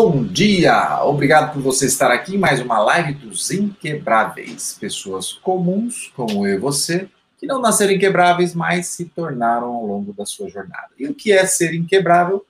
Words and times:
Bom 0.00 0.22
dia! 0.22 1.02
Obrigado 1.02 1.52
por 1.52 1.60
você 1.60 1.86
estar 1.86 2.12
aqui 2.12 2.36
em 2.36 2.38
mais 2.38 2.60
uma 2.60 2.78
live 2.78 3.14
dos 3.14 3.50
Inquebráveis. 3.50 4.78
Pessoas 4.78 5.32
comuns, 5.32 6.12
como 6.14 6.46
eu 6.46 6.54
e 6.54 6.56
você, 6.56 7.08
que 7.36 7.48
não 7.48 7.60
nasceram 7.60 7.94
inquebráveis, 7.94 8.54
mas 8.54 8.86
se 8.86 9.06
tornaram 9.06 9.66
ao 9.66 9.84
longo 9.84 10.12
da 10.12 10.24
sua 10.24 10.48
jornada. 10.48 10.90
E 10.96 11.08
o 11.08 11.14
que 11.14 11.32
é 11.32 11.44
ser 11.44 11.74
inquebrável? 11.74 12.46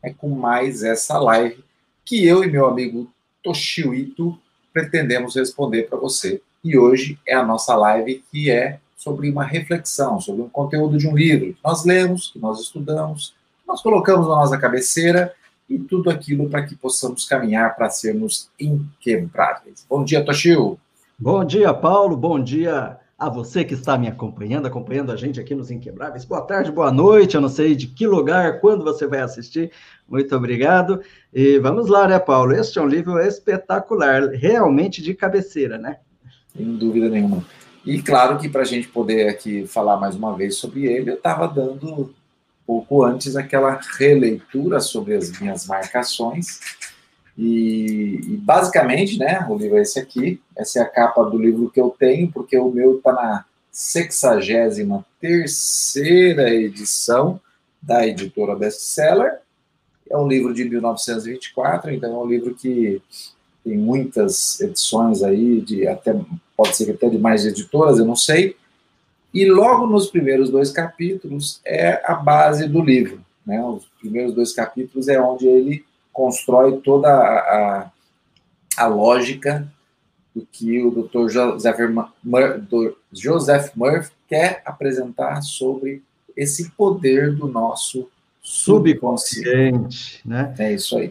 É 0.00 0.10
com 0.12 0.28
mais 0.28 0.84
essa 0.84 1.18
live 1.18 1.64
que 2.04 2.24
eu 2.24 2.44
e 2.44 2.48
meu 2.48 2.66
amigo 2.66 3.10
Toshio 3.42 4.38
pretendemos 4.72 5.34
responder 5.34 5.88
para 5.88 5.98
você. 5.98 6.40
E 6.62 6.78
hoje 6.78 7.18
é 7.26 7.34
a 7.34 7.44
nossa 7.44 7.74
live 7.74 8.22
que 8.30 8.48
é 8.48 8.78
sobre 8.96 9.28
uma 9.28 9.42
reflexão, 9.42 10.20
sobre 10.20 10.42
um 10.42 10.48
conteúdo 10.48 10.96
de 10.96 11.08
um 11.08 11.16
livro 11.16 11.52
que 11.52 11.60
nós 11.64 11.84
lemos, 11.84 12.30
que 12.30 12.38
nós 12.38 12.60
estudamos, 12.60 13.34
que 13.60 13.66
nós 13.66 13.82
colocamos 13.82 14.28
na 14.28 14.36
nossa 14.36 14.56
cabeceira 14.56 15.34
e 15.72 15.78
tudo 15.78 16.10
aquilo 16.10 16.50
para 16.50 16.62
que 16.62 16.76
possamos 16.76 17.24
caminhar 17.24 17.74
para 17.74 17.88
sermos 17.88 18.50
inquebráveis. 18.60 19.86
Bom 19.88 20.04
dia, 20.04 20.22
Toshio. 20.22 20.78
Bom 21.18 21.42
dia, 21.44 21.72
Paulo. 21.72 22.14
Bom 22.14 22.38
dia 22.38 22.98
a 23.18 23.30
você 23.30 23.64
que 23.64 23.72
está 23.74 23.96
me 23.96 24.06
acompanhando, 24.06 24.66
acompanhando 24.66 25.12
a 25.12 25.16
gente 25.16 25.40
aqui 25.40 25.54
nos 25.54 25.70
Inquebráveis. 25.70 26.24
Boa 26.26 26.42
tarde, 26.42 26.70
boa 26.70 26.90
noite. 26.92 27.36
Eu 27.36 27.40
não 27.40 27.48
sei 27.48 27.74
de 27.74 27.86
que 27.86 28.06
lugar, 28.06 28.60
quando 28.60 28.84
você 28.84 29.06
vai 29.06 29.20
assistir. 29.20 29.70
Muito 30.06 30.34
obrigado. 30.36 31.00
E 31.32 31.58
vamos 31.58 31.88
lá, 31.88 32.06
né, 32.06 32.18
Paulo? 32.18 32.52
Este 32.52 32.78
é 32.78 32.82
um 32.82 32.86
livro 32.86 33.18
espetacular, 33.18 34.28
realmente 34.30 35.00
de 35.00 35.14
cabeceira, 35.14 35.78
né? 35.78 35.98
Sem 36.54 36.76
dúvida 36.76 37.08
nenhuma. 37.08 37.42
E 37.86 38.02
claro 38.02 38.38
que 38.38 38.48
para 38.48 38.62
a 38.62 38.66
gente 38.66 38.88
poder 38.88 39.28
aqui 39.28 39.66
falar 39.66 39.96
mais 39.96 40.14
uma 40.16 40.36
vez 40.36 40.56
sobre 40.56 40.84
ele, 40.84 41.10
eu 41.10 41.14
estava 41.14 41.48
dando 41.48 42.12
pouco 42.66 43.04
antes 43.04 43.36
aquela 43.36 43.80
releitura 43.98 44.80
sobre 44.80 45.14
as 45.14 45.38
minhas 45.40 45.66
marcações. 45.66 46.60
E, 47.36 48.20
e, 48.22 48.36
basicamente, 48.36 49.18
né, 49.18 49.46
o 49.48 49.56
livro 49.56 49.78
é 49.78 49.82
esse 49.82 49.98
aqui, 49.98 50.40
essa 50.56 50.80
é 50.80 50.82
a 50.82 50.88
capa 50.88 51.22
do 51.24 51.38
livro 51.38 51.70
que 51.70 51.80
eu 51.80 51.94
tenho, 51.98 52.30
porque 52.30 52.56
o 52.56 52.70
meu 52.70 52.98
está 52.98 53.12
na 53.12 53.44
63 53.70 54.78
terceira 55.18 56.52
edição 56.52 57.40
da 57.80 58.06
editora 58.06 58.54
Bestseller. 58.54 59.38
É 60.10 60.16
um 60.16 60.28
livro 60.28 60.52
de 60.52 60.64
1924, 60.64 61.90
então 61.90 62.14
é 62.14 62.24
um 62.24 62.26
livro 62.26 62.54
que 62.54 63.00
tem 63.64 63.78
muitas 63.78 64.60
edições 64.60 65.22
aí, 65.22 65.60
de 65.60 65.86
até 65.86 66.14
pode 66.56 66.76
ser 66.76 66.90
até 66.90 67.08
de 67.08 67.18
mais 67.18 67.46
editoras, 67.46 67.98
eu 67.98 68.04
não 68.04 68.16
sei. 68.16 68.56
E 69.32 69.46
logo 69.46 69.86
nos 69.86 70.08
primeiros 70.08 70.50
dois 70.50 70.70
capítulos 70.70 71.60
é 71.64 72.02
a 72.04 72.14
base 72.14 72.68
do 72.68 72.82
livro. 72.82 73.20
Né? 73.46 73.62
Os 73.64 73.86
primeiros 74.00 74.34
dois 74.34 74.52
capítulos 74.52 75.08
é 75.08 75.20
onde 75.20 75.46
ele 75.46 75.84
constrói 76.12 76.78
toda 76.80 77.08
a, 77.08 77.38
a, 77.38 77.90
a 78.76 78.86
lógica 78.86 79.66
do 80.34 80.46
que 80.50 80.82
o 80.82 80.90
Dr. 80.90 81.28
Joseph, 81.28 81.78
Mur 82.22 82.62
Joseph 83.12 83.74
Murphy 83.74 84.12
quer 84.28 84.62
apresentar 84.64 85.42
sobre 85.42 86.02
esse 86.36 86.70
poder 86.70 87.34
do 87.34 87.46
nosso 87.46 88.08
subconsciente. 88.40 90.20
Né? 90.24 90.54
É 90.58 90.72
isso 90.72 90.96
aí. 90.96 91.10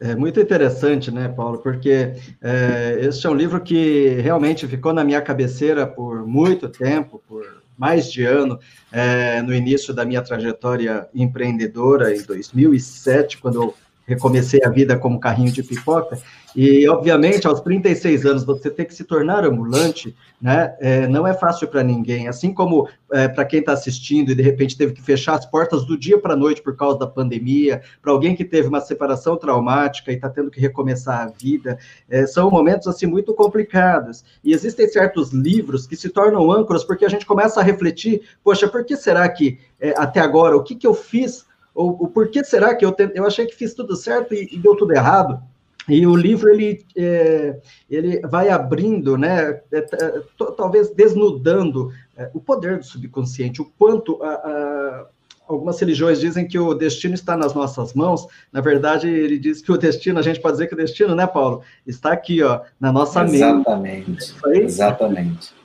É 0.00 0.14
muito 0.14 0.40
interessante, 0.40 1.10
né, 1.10 1.28
Paulo? 1.28 1.58
Porque 1.58 2.14
é, 2.42 2.98
este 3.00 3.26
é 3.26 3.30
um 3.30 3.34
livro 3.34 3.60
que 3.60 4.08
realmente 4.20 4.66
ficou 4.66 4.92
na 4.92 5.04
minha 5.04 5.22
cabeceira 5.22 5.86
por 5.86 6.26
muito 6.26 6.68
tempo, 6.68 7.22
por 7.28 7.53
mais 7.76 8.10
de 8.10 8.24
ano, 8.24 8.58
é, 8.92 9.42
no 9.42 9.54
início 9.54 9.92
da 9.92 10.04
minha 10.04 10.22
trajetória 10.22 11.08
empreendedora, 11.14 12.14
em 12.14 12.22
2007, 12.22 13.38
quando 13.38 13.62
eu 13.62 13.74
recomecei 14.06 14.60
a 14.64 14.68
vida 14.68 14.98
como 14.98 15.20
carrinho 15.20 15.52
de 15.52 15.62
pipoca. 15.62 16.18
E, 16.54 16.88
obviamente, 16.88 17.48
aos 17.48 17.60
36 17.60 18.24
anos, 18.24 18.44
você 18.44 18.70
ter 18.70 18.84
que 18.84 18.94
se 18.94 19.02
tornar 19.02 19.44
ambulante, 19.44 20.14
né, 20.40 20.72
é, 20.78 21.08
não 21.08 21.26
é 21.26 21.34
fácil 21.34 21.66
para 21.66 21.82
ninguém. 21.82 22.28
Assim 22.28 22.54
como 22.54 22.88
é, 23.10 23.26
para 23.26 23.44
quem 23.44 23.58
está 23.58 23.72
assistindo 23.72 24.30
e, 24.30 24.36
de 24.36 24.42
repente, 24.42 24.76
teve 24.76 24.92
que 24.92 25.02
fechar 25.02 25.34
as 25.34 25.44
portas 25.44 25.84
do 25.84 25.98
dia 25.98 26.16
para 26.16 26.34
a 26.34 26.36
noite 26.36 26.62
por 26.62 26.76
causa 26.76 26.98
da 26.98 27.08
pandemia, 27.08 27.82
para 28.00 28.12
alguém 28.12 28.36
que 28.36 28.44
teve 28.44 28.68
uma 28.68 28.80
separação 28.80 29.36
traumática 29.36 30.12
e 30.12 30.14
está 30.14 30.28
tendo 30.28 30.50
que 30.50 30.60
recomeçar 30.60 31.22
a 31.22 31.26
vida, 31.26 31.76
é, 32.08 32.24
são 32.24 32.48
momentos, 32.50 32.86
assim, 32.86 33.06
muito 33.06 33.34
complicados. 33.34 34.24
E 34.44 34.52
existem 34.52 34.86
certos 34.86 35.32
livros 35.32 35.88
que 35.88 35.96
se 35.96 36.08
tornam 36.08 36.52
âncoras 36.52 36.84
porque 36.84 37.04
a 37.04 37.08
gente 37.08 37.26
começa 37.26 37.58
a 37.58 37.64
refletir, 37.64 38.22
poxa, 38.44 38.68
por 38.68 38.84
que 38.84 38.96
será 38.96 39.28
que, 39.28 39.58
é, 39.80 39.92
até 39.96 40.20
agora, 40.20 40.56
o 40.56 40.62
que, 40.62 40.76
que 40.76 40.86
eu 40.86 40.94
fiz 40.94 41.46
ou 41.74 41.90
o 41.90 42.08
porquê 42.08 42.44
será 42.44 42.74
que 42.74 42.84
eu, 42.84 42.94
eu 43.14 43.26
achei 43.26 43.46
que 43.46 43.56
fiz 43.56 43.74
tudo 43.74 43.96
certo 43.96 44.32
e, 44.32 44.48
e 44.52 44.58
deu 44.58 44.76
tudo 44.76 44.92
errado? 44.92 45.42
E 45.88 46.06
o 46.06 46.16
livro 46.16 46.48
ele, 46.48 46.84
é, 46.96 47.56
ele 47.90 48.20
vai 48.20 48.48
abrindo, 48.48 49.18
né, 49.18 49.60
é, 49.70 49.78
é, 49.78 50.22
talvez 50.56 50.90
desnudando 50.90 51.92
é, 52.16 52.30
o 52.32 52.40
poder 52.40 52.78
do 52.78 52.84
subconsciente, 52.84 53.60
o 53.60 53.70
quanto 53.78 54.22
a, 54.22 54.30
a, 54.30 55.06
algumas 55.46 55.78
religiões 55.78 56.20
dizem 56.20 56.48
que 56.48 56.58
o 56.58 56.72
destino 56.72 57.14
está 57.14 57.36
nas 57.36 57.52
nossas 57.52 57.92
mãos. 57.92 58.26
Na 58.50 58.62
verdade, 58.62 59.08
ele 59.08 59.38
diz 59.38 59.60
que 59.60 59.70
o 59.70 59.76
destino, 59.76 60.18
a 60.18 60.22
gente 60.22 60.40
pode 60.40 60.54
dizer 60.54 60.68
que 60.68 60.74
o 60.74 60.76
destino, 60.76 61.14
né, 61.14 61.26
Paulo, 61.26 61.62
está 61.86 62.12
aqui, 62.12 62.42
ó, 62.42 62.60
na 62.80 62.90
nossa 62.90 63.22
Exatamente. 63.24 64.10
mente. 64.10 64.22
Exatamente. 64.22 64.64
Exatamente. 64.64 65.63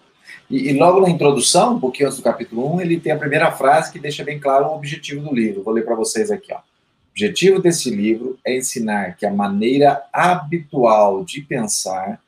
E, 0.49 0.69
e, 0.69 0.73
logo 0.73 1.01
na 1.01 1.09
introdução, 1.09 1.75
um 1.75 1.79
pouquinho 1.79 2.07
antes 2.07 2.17
do 2.17 2.23
capítulo 2.23 2.75
1, 2.75 2.81
ele 2.81 2.99
tem 2.99 3.11
a 3.11 3.17
primeira 3.17 3.51
frase 3.51 3.91
que 3.91 3.99
deixa 3.99 4.23
bem 4.23 4.39
claro 4.39 4.65
o 4.65 4.75
objetivo 4.75 5.29
do 5.29 5.35
livro. 5.35 5.63
Vou 5.63 5.73
ler 5.73 5.85
para 5.85 5.95
vocês 5.95 6.31
aqui. 6.31 6.51
Ó. 6.51 6.57
O 6.57 7.11
objetivo 7.11 7.61
desse 7.61 7.89
livro 7.89 8.39
é 8.45 8.57
ensinar 8.57 9.15
que 9.15 9.25
a 9.25 9.31
maneira 9.31 10.03
habitual 10.11 11.23
de 11.23 11.41
pensar 11.41 12.19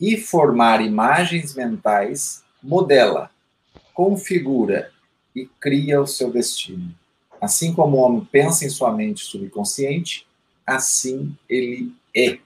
e 0.00 0.16
formar 0.16 0.80
imagens 0.80 1.54
mentais 1.54 2.42
modela, 2.62 3.30
configura 3.92 4.90
e 5.36 5.46
cria 5.60 6.00
o 6.00 6.06
seu 6.06 6.30
destino. 6.30 6.94
Assim 7.40 7.74
como 7.74 7.96
o 7.96 8.00
homem 8.00 8.28
pensa 8.30 8.64
em 8.64 8.70
sua 8.70 8.92
mente 8.92 9.24
subconsciente, 9.24 10.26
assim 10.66 11.36
ele 11.48 11.92
é. 12.16 12.38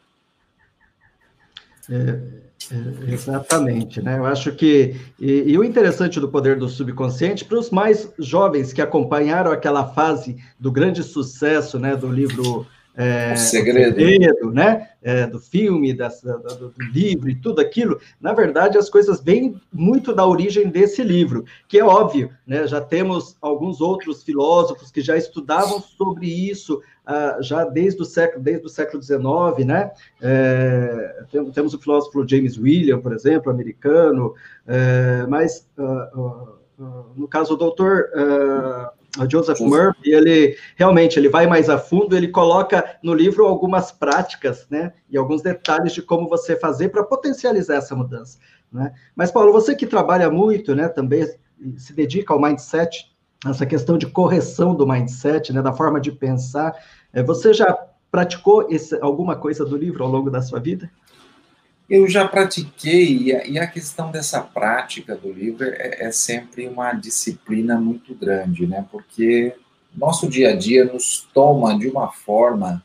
É 1.90 2.44
é, 2.70 3.12
exatamente, 3.12 4.00
né? 4.00 4.16
Eu 4.18 4.24
acho 4.24 4.52
que 4.52 4.96
e, 5.20 5.52
e, 5.52 5.58
o 5.58 5.64
interessante 5.64 6.18
do 6.18 6.28
poder 6.28 6.56
do 6.56 6.68
subconsciente 6.68 7.44
para 7.44 7.58
os 7.58 7.70
mais 7.70 8.10
jovens 8.18 8.72
que 8.72 8.80
acompanharam 8.80 9.50
aquela 9.50 9.86
fase 9.88 10.36
do 10.58 10.72
grande 10.72 11.02
sucesso, 11.02 11.78
né, 11.78 11.94
do 11.94 12.08
livro 12.08 12.66
é, 12.96 13.32
o 13.32 13.36
segredo, 13.36 13.96
segredo 13.96 14.52
né? 14.52 14.88
É, 15.02 15.26
do 15.26 15.38
filme, 15.40 15.92
da, 15.92 16.08
do, 16.08 16.68
do, 16.70 16.74
livro 16.92 17.28
e 17.28 17.34
tudo 17.34 17.60
aquilo, 17.60 18.00
na 18.20 18.32
verdade, 18.32 18.78
as 18.78 18.88
coisas 18.88 19.20
vêm 19.20 19.60
muito 19.72 20.14
da 20.14 20.26
origem 20.26 20.70
desse 20.70 21.02
livro, 21.02 21.44
que 21.68 21.78
é 21.78 21.84
óbvio, 21.84 22.30
né? 22.46 22.66
Já 22.66 22.80
temos 22.80 23.36
alguns 23.40 23.80
outros 23.80 24.22
filósofos 24.22 24.90
que 24.90 25.00
já 25.00 25.16
estudavam 25.16 25.80
sobre 25.80 26.26
isso, 26.26 26.80
ah, 27.04 27.38
já 27.40 27.64
desde 27.64 28.00
o 28.00 28.04
século, 28.04 28.42
desde 28.42 28.64
o 28.64 28.70
século 28.70 29.02
XIX, 29.02 29.66
né? 29.66 29.90
É, 30.22 31.24
temos 31.52 31.74
o 31.74 31.80
filósofo 31.80 32.26
James 32.26 32.56
William, 32.56 33.00
por 33.00 33.12
exemplo, 33.12 33.50
americano, 33.50 34.34
é, 34.66 35.26
mas 35.28 35.68
uh, 35.76 36.54
uh, 36.80 37.04
no 37.14 37.28
caso 37.28 37.54
o 37.54 37.56
doutor 37.56 38.08
o 39.18 39.30
Joseph 39.30 39.60
Murphy, 39.60 40.12
ele 40.12 40.56
realmente 40.76 41.18
ele 41.18 41.28
vai 41.28 41.46
mais 41.46 41.70
a 41.70 41.78
fundo, 41.78 42.16
ele 42.16 42.28
coloca 42.28 42.98
no 43.02 43.14
livro 43.14 43.46
algumas 43.46 43.92
práticas, 43.92 44.66
né, 44.68 44.92
e 45.08 45.16
alguns 45.16 45.42
detalhes 45.42 45.92
de 45.92 46.02
como 46.02 46.28
você 46.28 46.56
fazer 46.56 46.88
para 46.88 47.04
potencializar 47.04 47.76
essa 47.76 47.94
mudança, 47.94 48.38
né? 48.72 48.92
Mas 49.14 49.30
Paulo, 49.30 49.52
você 49.52 49.74
que 49.74 49.86
trabalha 49.86 50.30
muito, 50.30 50.74
né, 50.74 50.88
também 50.88 51.26
se 51.76 51.92
dedica 51.92 52.32
ao 52.32 52.40
mindset, 52.40 53.14
essa 53.46 53.66
questão 53.66 53.98
de 53.98 54.06
correção 54.06 54.74
do 54.74 54.86
mindset, 54.86 55.52
né, 55.52 55.62
da 55.62 55.72
forma 55.72 56.00
de 56.00 56.10
pensar, 56.10 56.74
é, 57.12 57.22
você 57.22 57.52
já 57.52 57.76
praticou 58.10 58.66
esse, 58.70 58.98
alguma 59.00 59.36
coisa 59.36 59.64
do 59.64 59.76
livro 59.76 60.02
ao 60.04 60.10
longo 60.10 60.30
da 60.30 60.40
sua 60.40 60.60
vida? 60.60 60.90
Eu 61.88 62.08
já 62.08 62.26
pratiquei, 62.26 63.34
e 63.46 63.58
a, 63.58 63.66
questão 63.66 64.10
dessa 64.10 64.40
prática 64.40 65.14
do 65.14 65.30
livro 65.30 65.64
é, 65.64 66.06
é, 66.06 66.10
sempre 66.10 66.66
uma 66.66 66.94
disciplina 66.94 67.78
muito 67.78 68.14
grande, 68.14 68.66
né? 68.66 68.86
Porque 68.90 69.54
nosso 69.94 70.28
dia 70.28 70.50
a 70.50 70.56
dia 70.56 70.86
nos 70.86 71.28
toma 71.34 71.78
de 71.78 71.86
uma 71.88 72.10
forma 72.10 72.82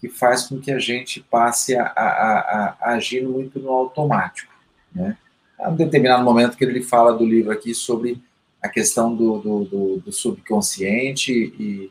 que 0.00 0.08
faz 0.08 0.48
com 0.48 0.58
que 0.58 0.72
a 0.72 0.78
gente 0.78 1.20
passe 1.20 1.76
a, 1.76 1.84
a, 1.84 2.76
a 2.80 2.92
agir 2.94 3.26
muito 3.28 3.58
no 3.58 3.68
automático, 3.68 4.52
né? 4.94 5.18
Há 5.58 5.68
um 5.68 5.76
determinado 5.76 6.24
momento 6.24 6.56
que 6.56 6.64
ele 6.64 6.82
fala 6.82 7.12
do 7.12 7.24
livro 7.26 7.52
aqui 7.52 7.74
sobre 7.74 8.22
a 8.62 8.68
questão 8.70 9.14
do, 9.14 9.38
do, 9.38 9.64
do, 9.64 9.96
do 9.98 10.12
subconsciente 10.12 11.30
e, 11.32 11.90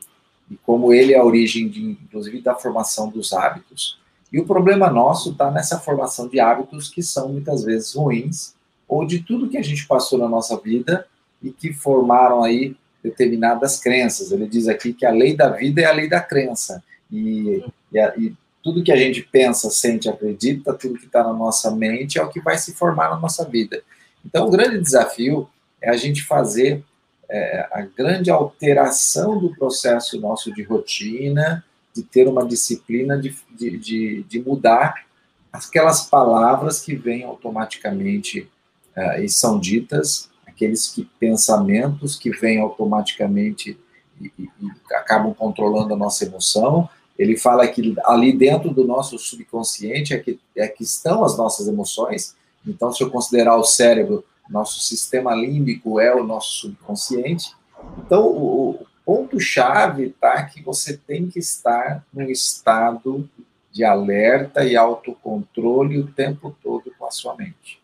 e 0.50 0.56
como 0.64 0.92
ele 0.92 1.14
é 1.14 1.18
a 1.18 1.24
origem, 1.24 1.68
de, 1.68 1.80
inclusive, 1.80 2.40
da 2.40 2.56
formação 2.56 3.08
dos 3.08 3.32
hábitos. 3.32 3.99
E 4.32 4.38
o 4.38 4.46
problema 4.46 4.88
nosso 4.88 5.30
está 5.32 5.50
nessa 5.50 5.78
formação 5.78 6.28
de 6.28 6.38
hábitos 6.38 6.88
que 6.88 7.02
são 7.02 7.30
muitas 7.30 7.64
vezes 7.64 7.94
ruins 7.94 8.54
ou 8.88 9.04
de 9.04 9.20
tudo 9.20 9.48
que 9.48 9.58
a 9.58 9.62
gente 9.62 9.86
passou 9.86 10.18
na 10.18 10.28
nossa 10.28 10.56
vida 10.58 11.06
e 11.42 11.50
que 11.50 11.72
formaram 11.72 12.42
aí 12.42 12.76
determinadas 13.02 13.80
crenças. 13.80 14.30
Ele 14.30 14.46
diz 14.46 14.68
aqui 14.68 14.92
que 14.92 15.06
a 15.06 15.10
lei 15.10 15.36
da 15.36 15.48
vida 15.48 15.80
é 15.80 15.84
a 15.84 15.92
lei 15.92 16.08
da 16.08 16.20
crença. 16.20 16.82
E, 17.10 17.64
e, 17.92 17.98
a, 17.98 18.14
e 18.16 18.34
tudo 18.62 18.82
que 18.82 18.92
a 18.92 18.96
gente 18.96 19.22
pensa, 19.22 19.70
sente, 19.70 20.08
acredita, 20.08 20.74
tudo 20.74 20.98
que 20.98 21.06
está 21.06 21.24
na 21.24 21.32
nossa 21.32 21.70
mente 21.70 22.18
é 22.18 22.22
o 22.22 22.28
que 22.28 22.40
vai 22.40 22.58
se 22.58 22.74
formar 22.74 23.10
na 23.10 23.18
nossa 23.18 23.44
vida. 23.44 23.82
Então, 24.24 24.46
o 24.46 24.50
grande 24.50 24.78
desafio 24.78 25.48
é 25.80 25.88
a 25.88 25.96
gente 25.96 26.22
fazer 26.22 26.84
é, 27.28 27.68
a 27.72 27.82
grande 27.82 28.30
alteração 28.30 29.38
do 29.38 29.54
processo 29.54 30.20
nosso 30.20 30.52
de 30.52 30.62
rotina, 30.62 31.64
de 31.94 32.02
ter 32.02 32.28
uma 32.28 32.46
disciplina 32.46 33.18
de, 33.18 33.36
de, 33.50 33.78
de, 33.78 34.22
de 34.22 34.40
mudar 34.40 35.06
aquelas 35.52 36.02
palavras 36.02 36.80
que 36.80 36.94
vêm 36.94 37.24
automaticamente 37.24 38.48
uh, 38.96 39.20
e 39.20 39.28
são 39.28 39.58
ditas, 39.58 40.30
aqueles 40.46 40.88
que, 40.88 41.04
pensamentos 41.18 42.16
que 42.16 42.30
vêm 42.30 42.60
automaticamente 42.60 43.78
e, 44.20 44.32
e, 44.38 44.44
e 44.60 44.94
acabam 44.94 45.34
controlando 45.34 45.94
a 45.94 45.96
nossa 45.96 46.24
emoção. 46.24 46.88
Ele 47.18 47.36
fala 47.36 47.66
que 47.66 47.94
ali 48.04 48.32
dentro 48.32 48.70
do 48.70 48.84
nosso 48.84 49.18
subconsciente 49.18 50.14
é 50.14 50.18
que, 50.18 50.38
é 50.56 50.68
que 50.68 50.84
estão 50.84 51.24
as 51.24 51.36
nossas 51.36 51.66
emoções. 51.66 52.36
Então, 52.66 52.92
se 52.92 53.02
eu 53.02 53.10
considerar 53.10 53.56
o 53.56 53.64
cérebro, 53.64 54.24
nosso 54.48 54.80
sistema 54.80 55.34
límbico 55.34 56.00
é 56.00 56.14
o 56.14 56.24
nosso 56.24 56.54
subconsciente. 56.60 57.54
Então, 57.98 58.26
o, 58.26 58.86
ponto-chave 59.10 60.04
está 60.04 60.44
que 60.44 60.62
você 60.62 60.96
tem 60.96 61.28
que 61.28 61.40
estar 61.40 62.06
num 62.14 62.30
estado 62.30 63.28
de 63.72 63.82
alerta 63.82 64.64
e 64.64 64.76
autocontrole 64.76 65.98
o 65.98 66.06
tempo 66.06 66.56
todo 66.62 66.92
com 66.96 67.04
a 67.04 67.10
sua 67.10 67.34
mente. 67.34 67.82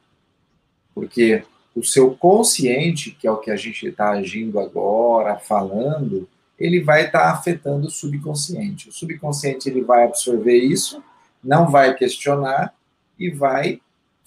Porque 0.95 1.43
o 1.75 1.83
seu 1.83 2.15
consciente, 2.15 3.11
que 3.11 3.27
é 3.27 3.31
o 3.33 3.39
que 3.39 3.51
a 3.51 3.57
gente 3.57 3.89
está 3.89 4.11
agindo 4.11 4.61
agora, 4.61 5.37
falando, 5.37 6.29
ele 6.57 6.81
vai 6.81 7.07
estar 7.07 7.23
tá 7.23 7.33
afetando 7.33 7.89
o 7.89 7.91
subconsciente. 7.91 8.89
O 8.89 8.93
subconsciente 8.93 9.69
ele 9.69 9.83
vai 9.83 10.05
absorver 10.05 10.59
isso, 10.59 11.03
não 11.43 11.69
vai 11.69 11.93
questionar 11.97 12.73
e 13.19 13.31
vai 13.31 13.81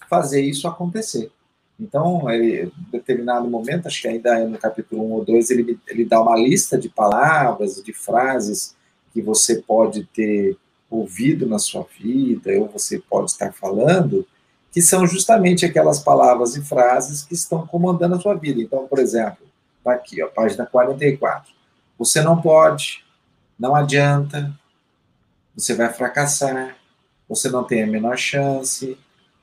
fazer 0.06 0.42
isso 0.42 0.68
acontecer. 0.68 1.32
Então, 1.80 2.30
ele, 2.30 2.64
em 2.64 2.90
determinado 2.92 3.48
momento, 3.48 3.86
acho 3.86 4.02
que 4.02 4.08
ainda 4.08 4.38
é 4.38 4.44
no 4.44 4.58
capítulo 4.58 5.02
1 5.02 5.12
ou 5.12 5.24
2, 5.24 5.50
ele, 5.50 5.80
ele 5.88 6.04
dá 6.04 6.20
uma 6.20 6.36
lista 6.36 6.76
de 6.76 6.90
palavras, 6.90 7.82
de 7.82 7.92
frases 7.94 8.76
que 9.14 9.22
você 9.22 9.62
pode 9.62 10.04
ter 10.04 10.58
ouvido 10.90 11.46
na 11.46 11.58
sua 11.58 11.86
vida, 11.98 12.52
ou 12.58 12.68
você 12.68 12.98
pode 12.98 13.30
estar 13.30 13.52
falando, 13.52 14.26
que 14.70 14.82
são 14.82 15.06
justamente 15.06 15.64
aquelas 15.64 16.00
palavras 16.00 16.54
e 16.54 16.62
frases 16.62 17.22
que 17.22 17.34
estão 17.34 17.66
comandando 17.66 18.16
a 18.16 18.20
sua 18.20 18.34
vida. 18.34 18.60
Então, 18.60 18.86
por 18.86 18.98
exemplo, 18.98 19.38
está 19.78 19.92
aqui, 19.92 20.22
ó, 20.22 20.28
página 20.28 20.66
44. 20.66 21.50
Você 21.98 22.20
não 22.20 22.40
pode, 22.40 23.02
não 23.58 23.74
adianta, 23.74 24.52
você 25.56 25.74
vai 25.74 25.90
fracassar, 25.92 26.76
você 27.28 27.48
não 27.48 27.64
tem 27.64 27.82
a 27.82 27.86
menor 27.86 28.18
chance, 28.18 28.98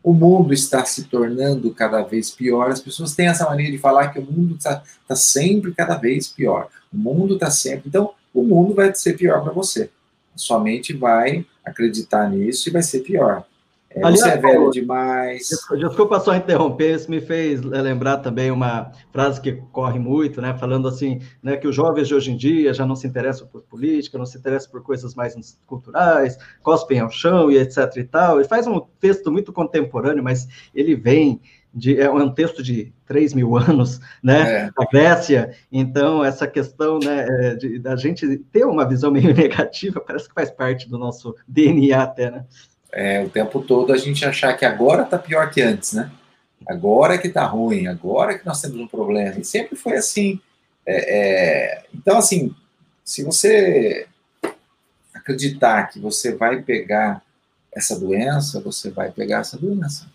o 0.08 0.14
mundo 0.14 0.54
está 0.54 0.86
se 0.86 1.04
tornando 1.04 1.70
cada 1.74 2.02
vez 2.02 2.32
pior. 2.32 2.72
As 2.72 2.80
pessoas 2.80 3.14
têm 3.14 3.28
essa 3.28 3.44
mania 3.44 3.70
de 3.70 3.78
falar 3.78 4.08
que 4.08 4.20
o 4.20 4.22
mundo 4.22 4.56
está 4.56 4.82
tá 5.06 5.18
sempre 5.18 5.74
cada 5.74 5.98
vez 5.98 6.30
pior. 6.30 6.70
O 6.94 6.98
mundo 6.98 7.34
está 7.34 7.52
sempre. 7.52 7.90
Então, 7.90 8.12
o 8.34 8.42
mundo 8.42 8.74
vai 8.74 8.96
ser 8.96 9.18
pior 9.18 9.44
para 9.44 9.52
você. 9.52 9.90
Sua 10.34 10.62
mente 10.62 10.94
vai 10.94 11.46
acreditar 11.66 12.30
nisso 12.30 12.70
e 12.70 12.72
vai 12.72 12.84
ser 12.84 13.02
pior. 13.02 13.46
É, 13.90 14.00
Aliás, 14.04 14.20
você 14.20 14.30
é 14.30 14.38
velho 14.38 14.70
demais. 14.70 15.48
Desculpa 15.80 16.20
só 16.20 16.36
interromper, 16.36 16.96
isso 16.96 17.10
me 17.10 17.22
fez 17.22 17.62
lembrar 17.62 18.18
também 18.18 18.52
uma 18.52 18.92
frase 19.12 19.40
que 19.40 19.54
corre 19.72 19.98
muito, 19.98 20.42
né? 20.42 20.56
Falando 20.58 20.88
assim, 20.88 21.22
né, 21.42 21.56
que 21.56 21.68
os 21.68 21.76
jovens 21.76 22.08
de 22.08 22.14
hoje 22.14 22.32
em 22.32 22.38
dia 22.38 22.74
já 22.74 22.86
não 22.86 22.96
se 22.96 23.08
interessam 23.08 23.48
por 23.48 23.62
política, 23.62 24.18
não 24.18 24.26
se 24.26 24.38
interessam 24.38 24.70
por 24.72 24.84
coisas 24.84 25.16
mais 25.16 25.36
culturais, 25.66 26.38
cospem 26.62 27.00
ao 27.00 27.10
chão 27.10 27.50
e 27.50 27.58
etc 27.58 27.96
e 27.96 28.04
tal. 28.04 28.40
Ele 28.40 28.48
faz 28.48 28.68
um 28.68 28.80
texto 29.00 29.32
muito 29.32 29.54
contemporâneo, 29.54 30.24
mas 30.24 30.48
ele 30.76 30.96
vem 30.96 31.40
de, 31.74 32.00
é 32.00 32.10
um 32.10 32.34
texto 32.34 32.64
de 32.64 32.92
3 33.06 33.34
mil 33.34 33.56
anos, 33.56 34.00
né, 34.24 34.66
é. 34.66 34.72
da 34.72 34.86
Grécia, 34.92 35.56
então 35.72 36.26
essa 36.26 36.48
questão, 36.48 36.98
né, 36.98 37.26
é, 37.30 37.56
de, 37.56 37.78
da 37.78 37.96
gente 37.96 38.38
ter 38.52 38.66
uma 38.66 38.88
visão 38.88 39.12
meio 39.12 39.34
negativa, 39.36 40.02
parece 40.02 40.28
que 40.28 40.34
faz 40.34 40.50
parte 40.50 40.90
do 40.90 40.98
nosso 40.98 41.36
DNA 41.48 42.02
até, 42.02 42.32
né? 42.32 42.46
É, 42.92 43.24
o 43.24 43.30
tempo 43.30 43.62
todo 43.62 43.94
a 43.94 43.98
gente 43.98 44.26
achar 44.26 44.54
que 44.54 44.66
agora 44.66 45.04
está 45.04 45.18
pior 45.18 45.50
que 45.50 45.62
antes, 45.62 45.94
né? 45.94 46.12
Agora 46.68 47.16
é 47.16 47.18
que 47.18 47.28
está 47.28 47.46
ruim, 47.46 47.88
agora 47.88 48.34
é 48.34 48.38
que 48.38 48.46
nós 48.46 48.62
temos 48.62 48.80
um 48.80 48.88
problema. 48.88 49.40
E 49.40 49.46
sempre 49.46 49.76
foi 49.76 49.96
assim. 49.98 50.40
É, 50.86 51.18
é, 51.18 51.86
então, 51.94 52.18
assim, 52.18 52.54
se 53.04 53.24
você 53.24 54.08
acreditar 55.14 55.88
que 55.88 56.00
você 56.00 56.36
vai 56.36 56.62
pegar 56.62 57.22
essa 57.74 58.00
doença, 58.00 58.60
você 58.60 58.90
vai 58.90 59.12
pegar 59.12 59.40
essa 59.40 59.58
doença. 59.58 60.08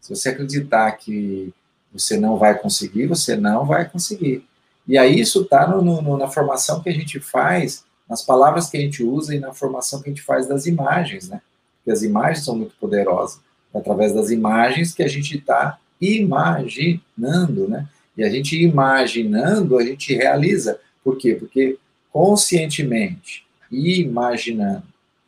Se 0.00 0.14
você 0.14 0.30
acreditar 0.30 0.90
que 0.92 1.52
você 1.92 2.16
não 2.16 2.36
vai 2.36 2.58
conseguir, 2.58 3.06
você 3.06 3.36
não 3.36 3.66
vai 3.66 3.88
conseguir. 3.88 4.46
E 4.88 4.96
aí 4.98 5.20
isso 5.20 5.42
está 5.42 5.68
na 5.68 6.28
formação 6.28 6.82
que 6.82 6.88
a 6.88 6.92
gente 6.92 7.20
faz, 7.20 7.84
nas 8.08 8.22
palavras 8.22 8.68
que 8.68 8.76
a 8.76 8.80
gente 8.80 9.04
usa 9.04 9.34
e 9.34 9.38
na 9.38 9.52
formação 9.52 10.00
que 10.00 10.08
a 10.08 10.12
gente 10.12 10.22
faz 10.22 10.48
das 10.48 10.66
imagens, 10.66 11.28
né? 11.28 11.40
Porque 11.82 11.90
as 11.90 12.02
imagens 12.02 12.44
são 12.44 12.56
muito 12.56 12.74
poderosas. 12.80 13.40
É 13.74 13.78
através 13.78 14.14
das 14.14 14.30
imagens 14.30 14.94
que 14.94 15.02
a 15.02 15.08
gente 15.08 15.38
está 15.38 15.78
imaginando, 16.00 17.68
né? 17.68 17.88
E 18.16 18.22
a 18.22 18.28
gente 18.28 18.60
imaginando, 18.60 19.78
a 19.78 19.84
gente 19.84 20.14
realiza. 20.14 20.78
Por 21.02 21.16
quê? 21.16 21.34
Porque 21.34 21.78
conscientemente, 22.12 23.44
imaginando, 23.70 24.84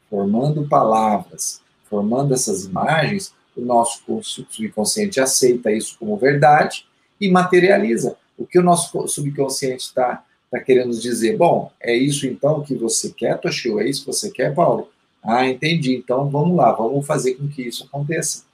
formando 0.09 0.69
palavras, 0.69 1.61
formando 1.89 2.35
essas 2.35 2.65
imagens, 2.65 3.35
o 3.57 3.61
nosso 3.61 4.21
subconsciente 4.23 5.21
aceita 5.21 5.73
isso 5.73 5.97
como 5.99 6.17
verdade 6.17 6.87
e 7.21 7.29
materializa. 7.31 8.17
O 8.37 8.47
que 8.47 8.59
o 8.59 8.63
nosso 8.63 9.07
subconsciente 9.09 9.85
está 9.85 10.25
tá 10.51 10.61
querendo 10.61 10.91
dizer? 10.91 11.37
Bom, 11.37 11.73
é 11.81 11.95
isso 11.95 12.27
então 12.27 12.63
que 12.63 12.75
você 12.75 13.11
quer, 13.11 13.39
Toshio? 13.39 13.81
É 13.81 13.89
isso 13.89 14.01
que 14.01 14.13
você 14.13 14.31
quer, 14.31 14.55
Paulo? 14.55 14.89
Ah, 15.25 15.47
entendi. 15.47 15.97
Então 15.97 16.29
vamos 16.29 16.57
lá, 16.57 16.73
vamos 16.73 17.07
fazer 17.07 17.35
com 17.35 17.49
que 17.49 17.63
isso 17.63 17.85
aconteça. 17.85 18.45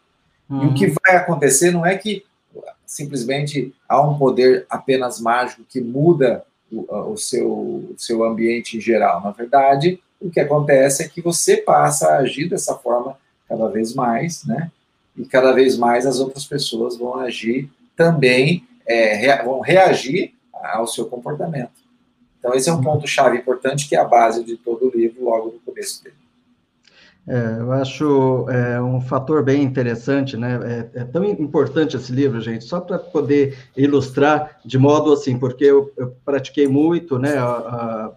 Uhum. 0.49 0.65
E 0.65 0.67
o 0.69 0.75
que 0.75 0.87
uhum. 0.87 0.95
vai 1.05 1.17
acontecer 1.17 1.71
não 1.71 1.85
é 1.85 1.97
que 1.97 2.25
simplesmente 2.87 3.75
há 3.89 4.01
um 4.01 4.19
poder 4.19 4.67
apenas 4.69 5.21
mágico 5.21 5.63
que 5.69 5.81
muda 5.81 6.45
o, 6.71 7.13
o, 7.13 7.17
seu, 7.17 7.49
o 7.49 7.95
seu 7.97 8.25
ambiente 8.25 8.77
em 8.77 8.81
geral. 8.81 9.21
Na 9.23 9.31
verdade, 9.31 10.01
o 10.21 10.31
que 10.31 10.41
acontece 10.41 11.03
é 11.03 11.09
que 11.09 11.21
você 11.21 11.57
passa 11.57 12.09
a 12.09 12.19
agir 12.19 12.49
dessa 12.49 12.75
forma 12.75 13.17
cada 13.49 13.69
vez 13.69 13.95
mais, 13.95 14.45
né? 14.45 14.71
E 15.17 15.25
cada 15.25 15.53
vez 15.53 15.77
mais 15.77 16.07
as 16.07 16.21
outras 16.21 16.47
pessoas 16.47 16.97
vão 16.97 17.17
agir 17.17 17.69
também, 17.97 18.67
é, 18.87 19.15
rea, 19.15 19.43
vão 19.43 19.61
reagir 19.61 20.35
ao 20.53 20.87
seu 20.87 21.07
comportamento. 21.07 21.81
Então, 22.39 22.55
esse 22.55 22.69
é 22.69 22.73
um 22.73 22.77
uhum. 22.77 22.83
ponto-chave 22.83 23.37
importante 23.37 23.89
que 23.89 23.95
é 23.95 23.99
a 23.99 24.05
base 24.05 24.45
de 24.45 24.57
todo 24.57 24.89
o 24.89 24.97
livro, 24.97 25.25
logo 25.25 25.53
no 25.53 25.61
começo 25.61 26.03
dele. 26.03 26.17
É, 27.29 27.61
eu 27.61 27.73
acho 27.73 28.47
é, 28.49 28.81
um 28.81 29.01
fator 29.01 29.45
bem 29.45 29.63
interessante, 29.63 30.37
né? 30.37 30.89
É, 30.95 31.01
é 31.01 31.05
tão 31.05 31.25
importante 31.25 31.97
esse 31.97 32.11
livro, 32.11 32.41
gente, 32.41 32.65
só 32.65 32.81
para 32.81 32.99
poder 32.99 33.57
ilustrar 33.77 34.59
de 34.65 34.79
modo 34.79 35.13
assim, 35.13 35.39
porque 35.39 35.65
eu, 35.65 35.93
eu 35.97 36.17
pratiquei 36.25 36.67
muito, 36.67 37.19
né? 37.19 37.37
A, 37.37 37.45
a, 37.45 38.13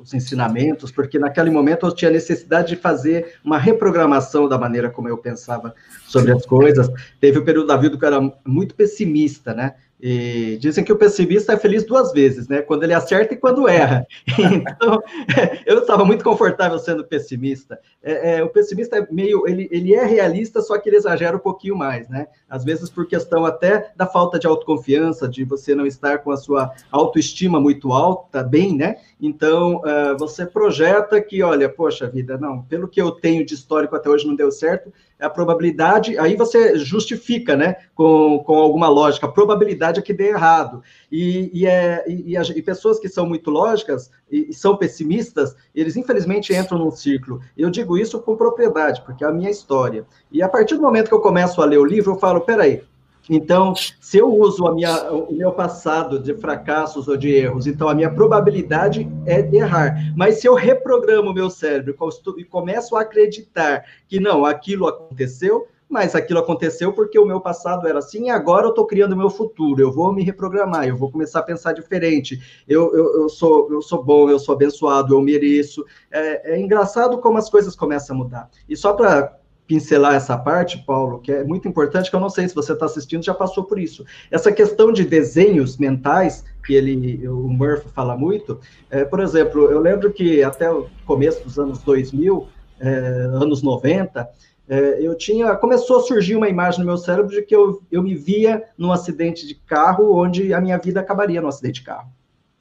os 0.00 0.14
ensinamentos, 0.14 0.90
porque 0.90 1.18
naquele 1.18 1.50
momento 1.50 1.86
eu 1.86 1.94
tinha 1.94 2.10
necessidade 2.10 2.68
de 2.68 2.76
fazer 2.76 3.34
uma 3.44 3.58
reprogramação 3.58 4.48
da 4.48 4.58
maneira 4.58 4.88
como 4.90 5.08
eu 5.08 5.18
pensava 5.18 5.74
sobre 6.06 6.32
as 6.32 6.46
coisas. 6.46 6.90
Teve 7.20 7.38
o 7.38 7.44
período 7.44 7.66
da 7.66 7.76
vida 7.76 7.98
que 7.98 8.04
eu 8.04 8.08
era 8.08 8.32
muito 8.46 8.74
pessimista, 8.74 9.52
né? 9.52 9.74
E 10.06 10.58
dizem 10.60 10.84
que 10.84 10.92
o 10.92 10.98
pessimista 10.98 11.54
é 11.54 11.56
feliz 11.56 11.82
duas 11.82 12.12
vezes, 12.12 12.46
né? 12.46 12.60
Quando 12.60 12.82
ele 12.82 12.92
acerta 12.92 13.32
e 13.32 13.38
quando 13.38 13.66
erra. 13.66 14.06
Então, 14.74 15.02
eu 15.64 15.78
estava 15.78 16.04
muito 16.04 16.22
confortável 16.22 16.78
sendo 16.78 17.04
pessimista. 17.04 17.78
É, 18.02 18.36
é, 18.36 18.42
o 18.42 18.50
pessimista 18.50 18.98
é 18.98 19.06
meio, 19.10 19.48
ele, 19.48 19.66
ele 19.70 19.94
é 19.94 20.04
realista, 20.04 20.60
só 20.60 20.76
que 20.76 20.90
ele 20.90 20.96
exagera 20.96 21.36
um 21.36 21.40
pouquinho 21.40 21.74
mais, 21.74 22.06
né? 22.10 22.26
Às 22.50 22.64
vezes 22.64 22.90
por 22.90 23.06
questão 23.06 23.46
até 23.46 23.92
da 23.96 24.06
falta 24.06 24.38
de 24.38 24.46
autoconfiança, 24.46 25.26
de 25.26 25.42
você 25.42 25.74
não 25.74 25.86
estar 25.86 26.18
com 26.18 26.30
a 26.30 26.36
sua 26.36 26.70
autoestima 26.90 27.58
muito 27.58 27.90
alta, 27.92 28.42
bem, 28.42 28.76
né? 28.76 28.96
Então, 29.18 29.76
uh, 29.76 30.18
você 30.18 30.44
projeta 30.44 31.18
que, 31.22 31.42
olha, 31.42 31.66
poxa 31.66 32.06
vida, 32.06 32.36
não, 32.36 32.60
pelo 32.62 32.88
que 32.88 33.00
eu 33.00 33.10
tenho 33.10 33.46
de 33.46 33.54
histórico 33.54 33.96
até 33.96 34.10
hoje 34.10 34.26
não 34.26 34.36
deu 34.36 34.52
certo, 34.52 34.92
a 35.24 35.30
probabilidade, 35.30 36.18
aí 36.18 36.36
você 36.36 36.78
justifica, 36.78 37.56
né, 37.56 37.76
com, 37.94 38.42
com 38.44 38.54
alguma 38.54 38.88
lógica, 38.88 39.26
a 39.26 39.32
probabilidade 39.32 39.98
é 39.98 40.02
que 40.02 40.12
dê 40.12 40.28
errado. 40.28 40.82
E, 41.10 41.50
e, 41.52 41.66
é, 41.66 42.04
e, 42.06 42.36
e 42.36 42.62
pessoas 42.62 42.98
que 42.98 43.08
são 43.08 43.26
muito 43.26 43.50
lógicas 43.50 44.10
e, 44.30 44.50
e, 44.50 44.54
são 44.54 44.76
pessimistas, 44.76 45.56
eles 45.74 45.96
infelizmente 45.96 46.54
entram 46.54 46.78
num 46.78 46.90
ciclo. 46.90 47.40
Eu 47.56 47.70
digo 47.70 47.98
isso 47.98 48.20
com 48.20 48.36
propriedade, 48.36 49.02
porque 49.04 49.24
é 49.24 49.28
a 49.28 49.32
minha 49.32 49.50
história. 49.50 50.06
E 50.30 50.42
a 50.42 50.48
partir 50.48 50.76
do 50.76 50.82
momento 50.82 51.08
que 51.08 51.14
eu 51.14 51.20
começo 51.20 51.60
a 51.60 51.64
ler 51.64 51.78
o 51.78 51.84
livro, 51.84 52.12
eu 52.12 52.18
falo, 52.18 52.40
peraí, 52.40 52.82
Então, 53.28 53.74
se 53.74 54.18
eu 54.18 54.32
uso 54.32 54.70
minha, 54.74 55.10
o 55.10 55.32
meu 55.32 55.52
passado 55.52 56.18
de 56.18 56.34
fracassos 56.34 57.08
ou 57.08 57.16
de 57.16 57.30
erros, 57.30 57.66
então 57.66 57.88
a 57.88 57.94
minha 57.94 58.12
probabilidade 58.12 59.10
é 59.24 59.40
de 59.40 59.56
errar. 59.56 60.12
Mas 60.14 60.36
se 60.36 60.46
eu 60.46 60.54
reprogramo 60.54 61.30
o 61.30 61.34
meu 61.34 61.48
cérebro 61.48 61.96
e 62.36 62.44
começo 62.44 62.96
a 62.96 63.00
acreditar 63.00 63.84
que 64.06 64.20
não, 64.20 64.44
aquilo 64.44 64.86
aconteceu, 64.86 65.66
mas 65.88 66.14
aquilo 66.14 66.40
aconteceu 66.40 66.92
porque 66.92 67.18
o 67.18 67.26
meu 67.26 67.40
passado 67.40 67.86
era 67.86 67.98
assim 67.98 68.26
e 68.26 68.30
agora 68.30 68.66
eu 68.66 68.70
estou 68.70 68.86
criando 68.86 69.12
o 69.12 69.16
meu 69.16 69.30
futuro. 69.30 69.80
Eu 69.80 69.92
vou 69.92 70.12
me 70.12 70.22
reprogramar, 70.22 70.86
eu 70.86 70.96
vou 70.96 71.10
começar 71.10 71.40
a 71.40 71.42
pensar 71.42 71.72
diferente. 71.72 72.64
Eu, 72.66 72.94
eu, 72.94 73.22
eu, 73.22 73.28
sou, 73.28 73.70
eu 73.70 73.80
sou 73.80 74.02
bom, 74.02 74.28
eu 74.28 74.38
sou 74.38 74.54
abençoado, 74.54 75.14
eu 75.14 75.20
mereço. 75.20 75.84
É, 76.10 76.54
é 76.54 76.60
engraçado 76.60 77.18
como 77.18 77.38
as 77.38 77.48
coisas 77.48 77.76
começam 77.76 78.16
a 78.16 78.18
mudar. 78.18 78.50
E 78.68 78.76
só 78.76 78.92
para 78.92 79.38
pincelar 79.66 80.14
essa 80.14 80.36
parte, 80.36 80.78
Paulo, 80.84 81.20
que 81.20 81.32
é 81.32 81.44
muito 81.44 81.66
importante, 81.66 82.10
que 82.10 82.16
eu 82.16 82.20
não 82.20 82.28
sei 82.28 82.48
se 82.48 82.54
você 82.54 82.72
está 82.72 82.86
assistindo, 82.86 83.24
já 83.24 83.34
passou 83.34 83.64
por 83.64 83.78
isso. 83.78 84.04
Essa 84.30 84.52
questão 84.52 84.92
de 84.92 85.04
desenhos 85.04 85.78
mentais, 85.78 86.44
que 86.64 86.74
ele, 86.74 87.26
o 87.26 87.48
Murphy 87.48 87.88
fala 87.90 88.16
muito, 88.16 88.60
é, 88.90 89.04
por 89.04 89.20
exemplo, 89.20 89.70
eu 89.70 89.80
lembro 89.80 90.12
que 90.12 90.42
até 90.42 90.70
o 90.70 90.88
começo 91.06 91.42
dos 91.44 91.58
anos 91.58 91.82
2000, 91.82 92.46
é, 92.80 92.88
anos 93.32 93.62
90, 93.62 94.28
é, 94.68 94.98
eu 95.00 95.14
tinha, 95.14 95.54
começou 95.56 95.98
a 95.98 96.02
surgir 96.02 96.36
uma 96.36 96.48
imagem 96.48 96.80
no 96.80 96.86
meu 96.86 96.96
cérebro 96.96 97.30
de 97.30 97.42
que 97.42 97.54
eu, 97.54 97.82
eu 97.90 98.02
me 98.02 98.14
via 98.14 98.64
num 98.76 98.92
acidente 98.92 99.46
de 99.46 99.54
carro, 99.54 100.14
onde 100.14 100.52
a 100.52 100.60
minha 100.60 100.78
vida 100.78 101.00
acabaria 101.00 101.40
num 101.40 101.48
acidente 101.48 101.80
de 101.80 101.86
carro. 101.86 102.08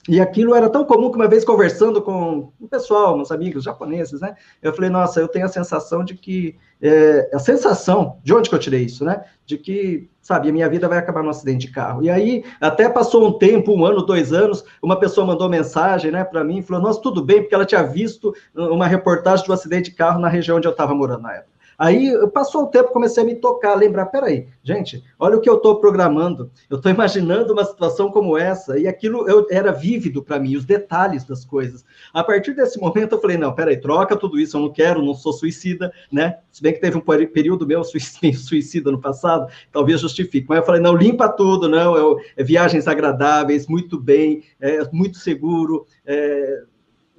E 0.07 0.19
aquilo 0.19 0.53
era 0.53 0.69
tão 0.69 0.83
comum 0.83 1.09
que 1.09 1.15
uma 1.15 1.29
vez 1.29 1.45
conversando 1.45 2.01
com 2.01 2.51
o 2.59 2.67
pessoal, 2.67 3.15
meus 3.15 3.31
amigos 3.31 3.63
japoneses, 3.63 4.19
né? 4.19 4.35
Eu 4.61 4.73
falei, 4.73 4.89
nossa, 4.89 5.21
eu 5.21 5.29
tenho 5.29 5.45
a 5.45 5.49
sensação 5.49 6.03
de 6.03 6.13
que. 6.15 6.57
É, 6.81 7.29
a 7.33 7.39
sensação, 7.39 8.17
de 8.21 8.33
onde 8.33 8.49
que 8.49 8.55
eu 8.55 8.59
tirei 8.59 8.83
isso, 8.83 9.05
né? 9.05 9.23
De 9.45 9.57
que, 9.57 10.09
sabe, 10.21 10.49
a 10.49 10.51
minha 10.51 10.67
vida 10.67 10.89
vai 10.89 10.97
acabar 10.97 11.23
num 11.23 11.29
acidente 11.29 11.67
de 11.67 11.73
carro. 11.73 12.03
E 12.03 12.09
aí, 12.09 12.43
até 12.59 12.89
passou 12.89 13.25
um 13.25 13.37
tempo, 13.37 13.71
um 13.73 13.85
ano, 13.85 14.05
dois 14.05 14.33
anos, 14.33 14.65
uma 14.81 14.99
pessoa 14.99 15.25
mandou 15.25 15.47
mensagem, 15.47 16.11
né, 16.11 16.25
para 16.25 16.43
mim, 16.43 16.61
falou, 16.61 16.83
nossa, 16.83 17.01
tudo 17.01 17.23
bem, 17.23 17.41
porque 17.41 17.55
ela 17.55 17.65
tinha 17.65 17.83
visto 17.83 18.33
uma 18.53 18.87
reportagem 18.87 19.45
de 19.45 19.51
um 19.51 19.53
acidente 19.53 19.91
de 19.91 19.95
carro 19.95 20.19
na 20.19 20.27
região 20.27 20.57
onde 20.57 20.67
eu 20.67 20.71
estava 20.71 20.93
morando 20.93 21.21
na 21.21 21.35
época. 21.35 21.52
Aí 21.77 22.11
passou 22.29 22.63
o 22.63 22.67
tempo, 22.67 22.91
comecei 22.91 23.23
a 23.23 23.25
me 23.25 23.35
tocar, 23.35 23.75
lembrar, 23.75 24.07
peraí, 24.07 24.47
gente, 24.63 25.03
olha 25.19 25.37
o 25.37 25.41
que 25.41 25.49
eu 25.49 25.55
estou 25.55 25.79
programando. 25.79 26.51
Eu 26.69 26.77
estou 26.77 26.91
imaginando 26.91 27.53
uma 27.53 27.65
situação 27.65 28.11
como 28.11 28.37
essa, 28.37 28.79
e 28.79 28.87
aquilo 28.87 29.27
eu, 29.27 29.47
era 29.49 29.71
vívido 29.71 30.23
para 30.23 30.39
mim, 30.39 30.55
os 30.55 30.65
detalhes 30.65 31.23
das 31.23 31.43
coisas. 31.43 31.83
A 32.13 32.23
partir 32.23 32.53
desse 32.53 32.79
momento 32.79 33.13
eu 33.13 33.21
falei, 33.21 33.37
não, 33.37 33.53
peraí, 33.53 33.77
troca 33.77 34.15
tudo 34.15 34.39
isso, 34.39 34.57
eu 34.57 34.61
não 34.61 34.71
quero, 34.71 35.03
não 35.03 35.13
sou 35.13 35.33
suicida, 35.33 35.91
né? 36.11 36.39
Se 36.51 36.61
bem 36.61 36.73
que 36.73 36.79
teve 36.79 36.97
um 36.97 37.01
período 37.01 37.65
meu 37.65 37.83
suicida 37.83 38.91
no 38.91 39.01
passado, 39.01 39.51
talvez 39.71 40.01
justifique. 40.01 40.47
Mas 40.47 40.59
eu 40.59 40.65
falei, 40.65 40.81
não, 40.81 40.95
limpa 40.95 41.29
tudo, 41.29 41.67
não, 41.67 41.95
eu, 41.95 42.17
é 42.35 42.43
viagens 42.43 42.87
agradáveis, 42.87 43.67
muito 43.67 43.99
bem, 43.99 44.43
é, 44.59 44.87
muito 44.91 45.17
seguro, 45.17 45.85
é, 46.05 46.63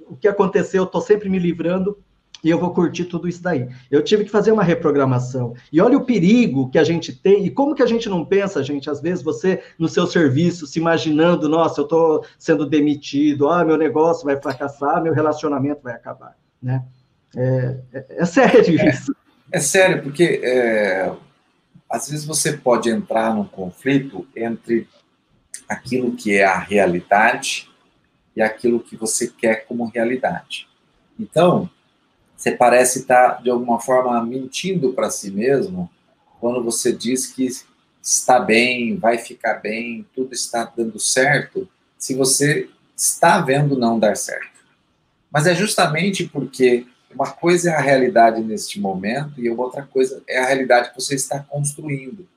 o 0.07 0.15
que 0.15 0.27
aconteceu, 0.27 0.83
eu 0.83 0.85
estou 0.85 1.01
sempre 1.01 1.29
me 1.29 1.39
livrando 1.39 1.97
e 2.43 2.49
eu 2.49 2.59
vou 2.59 2.73
curtir 2.73 3.05
tudo 3.05 3.27
isso 3.27 3.41
daí. 3.41 3.67
Eu 3.89 4.03
tive 4.03 4.23
que 4.25 4.31
fazer 4.31 4.51
uma 4.51 4.63
reprogramação. 4.63 5.55
E 5.71 5.81
olha 5.81 5.97
o 5.97 6.05
perigo 6.05 6.69
que 6.69 6.77
a 6.77 6.83
gente 6.83 7.13
tem, 7.13 7.45
e 7.45 7.49
como 7.49 7.73
que 7.73 7.83
a 7.83 7.87
gente 7.87 8.07
não 8.07 8.23
pensa, 8.23 8.63
gente, 8.63 8.89
às 8.89 9.01
vezes 9.01 9.23
você 9.23 9.63
no 9.79 9.87
seu 9.87 10.05
serviço 10.05 10.67
se 10.67 10.79
imaginando, 10.79 11.49
nossa, 11.49 11.81
eu 11.81 11.85
estou 11.85 12.25
sendo 12.37 12.65
demitido, 12.65 13.49
ah, 13.49 13.65
meu 13.65 13.77
negócio 13.77 14.25
vai 14.25 14.39
fracassar, 14.39 15.01
meu 15.01 15.13
relacionamento 15.13 15.81
vai 15.83 15.93
acabar, 15.93 16.37
né? 16.61 16.83
É, 17.35 17.77
é, 17.93 18.05
é 18.09 18.25
sério 18.25 18.79
é, 18.79 18.89
isso. 18.89 19.15
É, 19.51 19.59
sério, 19.59 20.03
porque 20.03 20.41
é, 20.43 21.11
às 21.89 22.09
vezes 22.09 22.25
você 22.25 22.53
pode 22.53 22.89
entrar 22.89 23.33
num 23.35 23.45
conflito 23.45 24.27
entre 24.35 24.87
aquilo 25.67 26.15
que 26.15 26.35
é 26.35 26.45
a 26.45 26.57
realidade 26.57 27.69
e 28.35 28.41
aquilo 28.41 28.79
que 28.79 28.95
você 28.95 29.27
quer 29.27 29.65
como 29.65 29.85
realidade. 29.85 30.67
Então, 31.19 31.69
você 32.45 32.51
parece 32.51 32.99
estar, 32.99 33.41
de 33.41 33.49
alguma 33.49 33.79
forma, 33.79 34.23
mentindo 34.23 34.93
para 34.93 35.09
si 35.09 35.31
mesmo 35.31 35.89
quando 36.39 36.63
você 36.63 36.91
diz 36.91 37.25
que 37.25 37.49
está 38.03 38.39
bem, 38.39 38.97
vai 38.97 39.17
ficar 39.17 39.55
bem, 39.55 40.05
tudo 40.13 40.31
está 40.31 40.71
dando 40.77 40.99
certo, 40.99 41.67
se 41.97 42.13
você 42.13 42.69
está 42.95 43.41
vendo 43.41 43.75
não 43.75 43.97
dar 43.97 44.15
certo. 44.15 44.59
Mas 45.31 45.47
é 45.47 45.55
justamente 45.55 46.25
porque 46.27 46.85
uma 47.11 47.31
coisa 47.31 47.71
é 47.71 47.73
a 47.73 47.81
realidade 47.81 48.39
neste 48.41 48.79
momento 48.79 49.41
e 49.41 49.49
outra 49.49 49.81
coisa 49.81 50.21
é 50.27 50.37
a 50.37 50.45
realidade 50.45 50.89
que 50.89 51.01
você 51.01 51.15
está 51.15 51.39
construindo. 51.39 52.27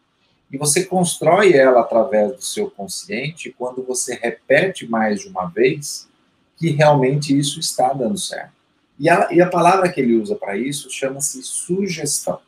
E 0.51 0.57
você 0.57 0.87
constrói 0.87 1.53
ela 1.53 1.83
através 1.83 2.33
do 2.33 2.41
seu 2.41 2.71
consciente 2.71 3.55
quando 3.59 3.83
você 3.83 4.15
repete 4.15 4.89
mais 4.89 5.21
de 5.21 5.29
uma 5.29 5.45
vez 5.51 6.09
que 6.57 6.71
realmente 6.71 7.39
isso 7.39 7.61
está 7.61 7.93
dando 7.93 8.17
certo. 8.17 8.58
E 8.99 9.09
a, 9.09 9.29
e 9.31 9.41
a 9.41 9.49
palavra 9.49 9.91
que 9.91 10.01
ele 10.01 10.15
usa 10.15 10.35
para 10.35 10.57
isso 10.57 10.91
chama-se 10.91 11.43
sugestão, 11.43 12.41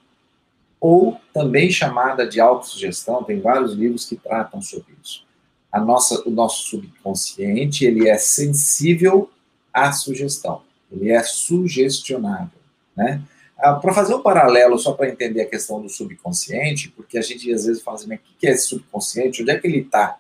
ou 0.80 1.20
também 1.32 1.70
chamada 1.70 2.26
de 2.26 2.40
autossugestão, 2.40 3.22
tem 3.22 3.40
vários 3.40 3.74
livros 3.74 4.06
que 4.06 4.16
tratam 4.16 4.60
sobre 4.60 4.94
isso. 5.02 5.24
A 5.70 5.78
nossa, 5.78 6.26
o 6.26 6.30
nosso 6.30 6.68
subconsciente, 6.68 7.84
ele 7.84 8.08
é 8.08 8.18
sensível 8.18 9.30
à 9.72 9.92
sugestão, 9.92 10.62
ele 10.90 11.10
é 11.10 11.22
sugestionável, 11.22 12.58
né? 12.96 13.22
Ah, 13.62 13.74
para 13.74 13.92
fazer 13.92 14.14
um 14.14 14.22
paralelo, 14.22 14.78
só 14.78 14.92
para 14.92 15.10
entender 15.10 15.42
a 15.42 15.46
questão 15.46 15.82
do 15.82 15.88
subconsciente, 15.88 16.88
porque 16.88 17.18
a 17.18 17.22
gente 17.22 17.52
às 17.52 17.66
vezes 17.66 17.82
fala 17.82 17.98
assim, 17.98 18.14
o 18.14 18.18
que 18.38 18.46
é 18.46 18.52
esse 18.52 18.68
subconsciente? 18.68 19.42
Onde 19.42 19.50
é 19.50 19.58
que 19.58 19.66
ele 19.66 19.80
está? 19.80 20.16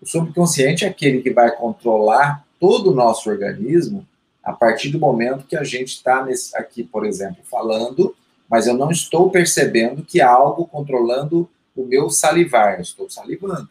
O 0.00 0.06
subconsciente 0.06 0.84
é 0.84 0.88
aquele 0.88 1.20
que 1.20 1.30
vai 1.30 1.50
controlar 1.56 2.46
todo 2.60 2.92
o 2.92 2.94
nosso 2.94 3.28
organismo 3.28 4.06
a 4.44 4.52
partir 4.52 4.90
do 4.90 4.98
momento 4.98 5.46
que 5.46 5.56
a 5.56 5.64
gente 5.64 5.88
está 5.88 6.26
aqui, 6.54 6.84
por 6.84 7.06
exemplo, 7.06 7.42
falando, 7.50 8.14
mas 8.48 8.66
eu 8.66 8.74
não 8.74 8.90
estou 8.90 9.30
percebendo 9.30 10.04
que 10.04 10.20
há 10.20 10.30
algo 10.30 10.66
controlando 10.66 11.48
o 11.74 11.84
meu 11.84 12.10
salivar, 12.10 12.74
eu 12.74 12.82
estou 12.82 13.08
salivando. 13.08 13.68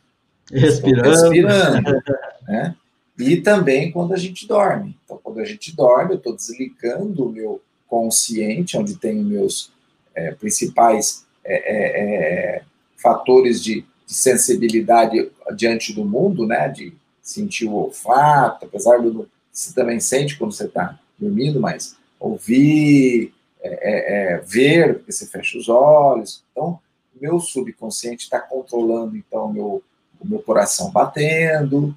Respirando. 0.51 1.09
Estou 1.09 1.29
respirando 1.29 2.03
né? 2.47 2.75
E 3.17 3.37
também 3.37 3.91
quando 3.91 4.13
a 4.13 4.17
gente 4.17 4.47
dorme. 4.47 4.97
Então, 5.05 5.19
quando 5.23 5.39
a 5.39 5.45
gente 5.45 5.75
dorme, 5.75 6.13
eu 6.13 6.17
estou 6.17 6.35
desligando 6.35 7.25
o 7.25 7.31
meu 7.31 7.61
consciente, 7.87 8.77
onde 8.77 8.97
tem 8.97 9.15
meus 9.15 9.71
é, 10.15 10.31
principais 10.31 11.25
é, 11.45 11.53
é, 11.53 12.55
é, 12.57 12.63
fatores 12.97 13.63
de, 13.63 13.85
de, 14.07 14.13
sensibilidade 14.13 15.31
diante 15.55 15.93
do 15.93 16.03
mundo, 16.03 16.47
né? 16.47 16.67
De 16.67 16.93
sentir 17.21 17.65
o 17.65 17.73
olfato, 17.73 18.65
apesar 18.65 18.99
do 18.99 19.29
você 19.53 19.73
também 19.73 19.99
sente 19.99 20.37
quando 20.37 20.51
você 20.51 20.65
está 20.65 20.99
dormindo, 21.17 21.59
mas 21.59 21.95
ouvir, 22.19 23.33
é, 23.61 23.69
é, 23.69 24.33
é, 24.33 24.37
ver, 24.39 24.95
porque 24.95 25.11
você 25.11 25.27
fecha 25.27 25.57
os 25.57 25.69
olhos. 25.69 26.43
Então, 26.51 26.79
meu 27.21 27.39
subconsciente 27.39 28.23
está 28.23 28.39
controlando, 28.39 29.15
então, 29.15 29.53
meu, 29.53 29.83
o 30.19 30.27
meu 30.27 30.39
coração 30.39 30.91
batendo, 30.91 31.95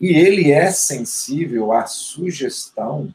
e 0.00 0.08
ele 0.08 0.52
é 0.52 0.70
sensível 0.70 1.72
à 1.72 1.86
sugestão 1.86 3.12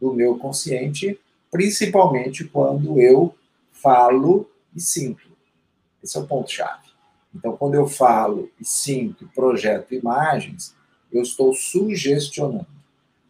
do 0.00 0.12
meu 0.12 0.38
consciente, 0.38 1.20
principalmente 1.50 2.44
quando 2.44 3.00
eu 3.00 3.34
falo 3.72 4.50
e 4.74 4.80
sinto. 4.80 5.28
Esse 6.02 6.16
é 6.16 6.20
o 6.20 6.26
ponto-chave. 6.26 6.88
Então, 7.34 7.56
quando 7.56 7.74
eu 7.74 7.86
falo 7.86 8.50
e 8.58 8.64
sinto, 8.64 9.28
projeto 9.34 9.94
imagens, 9.94 10.74
eu 11.12 11.22
estou 11.22 11.52
sugestionando. 11.52 12.66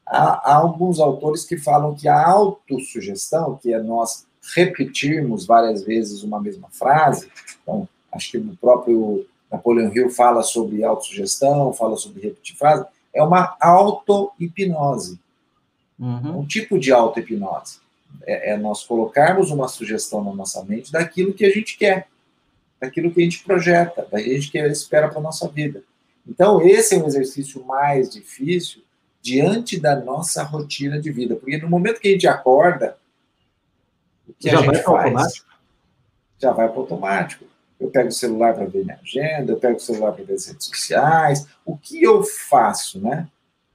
Há, 0.07 0.53
há 0.53 0.57
alguns 0.57 0.99
autores 0.99 1.45
que 1.45 1.57
falam 1.57 1.95
que 1.95 2.09
a 2.09 2.29
autossugestão, 2.29 3.59
que 3.63 3.73
é 3.73 3.81
nós 3.81 4.27
repetirmos 4.55 5.47
várias 5.47 5.85
vezes 5.85 6.23
uma 6.23 6.41
mesma 6.41 6.69
frase, 6.71 7.31
então, 7.63 7.89
acho 8.13 8.33
que 8.33 8.39
o 8.39 8.57
próprio 8.57 9.27
Napoleão 9.51 9.95
Hill 9.95 10.11
fala 10.11 10.43
sobre 10.43 10.83
autossugestão, 10.85 11.73
fala 11.73 11.97
sobre 11.97 12.23
repetir 12.23 12.57
frase, 12.57 12.85
é 13.13 13.23
uma 13.23 13.57
auto-hipnose. 13.61 15.19
Uhum. 15.99 16.41
Um 16.41 16.47
tipo 16.47 16.79
de 16.79 16.93
auto-hipnose. 16.93 17.79
É, 18.27 18.53
é, 18.53 18.57
nós 18.57 18.85
colocarmos 18.85 19.51
uma 19.51 19.69
sugestão 19.69 20.23
na 20.25 20.33
nossa 20.33 20.65
mente 20.65 20.91
daquilo 20.91 21.33
que 21.33 21.45
a 21.45 21.51
gente 21.51 21.77
quer, 21.77 22.09
daquilo 22.81 23.11
que 23.13 23.21
a 23.21 23.25
gente 23.25 23.45
projeta, 23.45 24.07
daquilo 24.11 24.51
que 24.51 24.59
a 24.59 24.67
gente 24.67 24.77
espera 24.77 25.09
para 25.09 25.19
a 25.19 25.23
nossa 25.23 25.49
vida. 25.49 25.83
Então, 26.27 26.61
esse 26.67 26.95
é 26.95 26.99
um 26.99 27.07
exercício 27.07 27.65
mais 27.65 28.11
difícil 28.11 28.83
diante 29.23 29.79
da 29.79 29.97
nossa 29.97 30.43
rotina 30.43 31.01
de 31.01 31.11
vida, 31.11 31.37
porque 31.37 31.59
no 31.59 31.69
momento 31.69 32.01
que 32.01 32.09
a 32.09 32.13
gente 32.13 32.27
acorda, 32.27 32.97
o 34.29 34.33
que 34.33 34.51
já 34.51 34.59
a 34.59 34.63
gente 34.63 34.83
faz? 34.83 35.07
Automático. 35.07 35.51
Já 36.39 36.53
vai 36.53 36.69
para 36.69 36.79
o 36.79 36.81
automático. 36.81 37.45
Eu 37.79 37.91
pego 37.91 38.09
o 38.09 38.13
celular 38.13 38.55
para 38.55 38.67
ver 38.67 38.85
minha 38.85 38.99
agenda, 39.03 39.53
eu 39.53 39.59
pego 39.59 39.77
o 39.77 39.81
celular 39.81 40.13
para 40.13 40.25
ver 40.25 40.35
as 40.35 40.47
redes 40.47 40.67
sociais. 40.67 41.47
O 41.65 41.77
que 41.77 42.03
eu 42.03 42.23
faço, 42.23 43.01
né? 43.01 43.29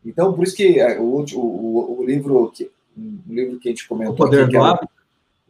Então, 0.05 0.33
por 0.33 0.43
isso 0.43 0.55
que 0.55 0.79
é, 0.79 0.99
o, 0.99 1.25
o, 1.35 1.99
o 1.99 2.05
livro 2.05 2.51
que 2.51 2.71
o 2.97 3.33
livro 3.33 3.59
que 3.59 3.67
a 3.67 3.71
gente 3.71 3.87
comentou 3.87 4.13
o 4.13 4.17
poder 4.17 4.43
aqui, 4.43 4.53
do 4.53 4.57
é 4.57 4.69
hábito. 4.69 4.89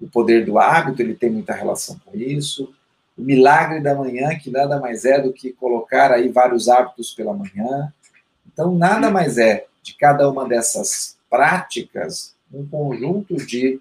o 0.02 0.10
poder 0.10 0.46
do 0.46 0.58
hábito, 0.58 1.02
ele 1.02 1.14
tem 1.14 1.30
muita 1.30 1.54
relação 1.54 2.00
com 2.04 2.18
isso. 2.18 2.74
O 3.18 3.22
milagre 3.22 3.80
da 3.80 3.96
manhã, 3.96 4.38
que 4.38 4.52
nada 4.52 4.80
mais 4.80 5.06
é 5.06 5.22
do 5.22 5.32
que 5.32 5.54
colocar 5.54 6.12
aí 6.12 6.30
vários 6.30 6.68
hábitos 6.68 7.14
pela 7.14 7.34
manhã. 7.34 7.94
Então, 8.52 8.76
nada 8.76 9.10
mais 9.10 9.38
é 9.38 9.66
de 9.82 9.96
cada 9.96 10.30
uma 10.30 10.48
dessas 10.48 11.18
práticas 11.30 12.36
um 12.54 12.66
conjunto 12.66 13.36
de 13.36 13.80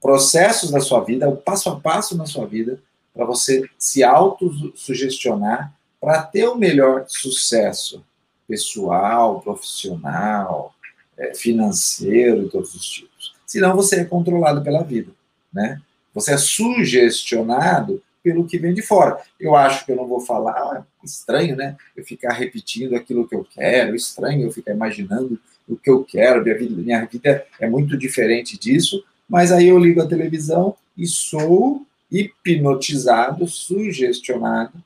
processos 0.00 0.70
da 0.70 0.80
sua 0.80 1.04
vida, 1.04 1.28
o 1.28 1.36
passo 1.36 1.68
a 1.68 1.78
passo 1.78 2.16
na 2.16 2.26
sua 2.26 2.46
vida, 2.46 2.80
para 3.14 3.24
você 3.24 3.68
se 3.78 4.02
autossugestionar 4.02 5.72
para 6.00 6.22
ter 6.22 6.48
o 6.48 6.56
melhor 6.56 7.04
sucesso 7.06 8.02
pessoal, 8.48 9.40
profissional, 9.40 10.74
é, 11.16 11.34
financeiro, 11.34 12.44
de 12.44 12.50
todos 12.50 12.74
os 12.74 12.88
tipos. 12.88 13.34
Senão 13.46 13.76
você 13.76 14.00
é 14.00 14.04
controlado 14.04 14.62
pela 14.62 14.82
vida, 14.82 15.12
né? 15.52 15.80
Você 16.14 16.32
é 16.32 16.38
sugestionado 16.38 18.02
pelo 18.22 18.46
que 18.46 18.58
vem 18.58 18.74
de 18.74 18.82
fora. 18.82 19.18
Eu 19.38 19.54
acho 19.54 19.84
que 19.84 19.92
eu 19.92 19.96
não 19.96 20.06
vou 20.06 20.20
falar, 20.20 20.52
ah, 20.52 20.84
estranho, 21.02 21.56
né? 21.56 21.76
Eu 21.96 22.04
ficar 22.04 22.32
repetindo 22.32 22.94
aquilo 22.94 23.26
que 23.26 23.34
eu 23.34 23.46
quero, 23.48 23.94
estranho 23.96 24.44
eu 24.44 24.52
ficar 24.52 24.72
imaginando 24.72 25.38
o 25.68 25.76
que 25.76 25.88
eu 25.88 26.04
quero, 26.04 26.42
minha 26.42 26.58
vida, 26.58 26.82
minha 26.82 27.04
vida 27.04 27.46
é 27.58 27.68
muito 27.68 27.96
diferente 27.96 28.58
disso, 28.58 29.04
mas 29.28 29.52
aí 29.52 29.68
eu 29.68 29.78
ligo 29.78 30.02
a 30.02 30.08
televisão 30.08 30.74
e 30.96 31.06
sou 31.06 31.86
hipnotizado, 32.10 33.46
sugestionado 33.46 34.82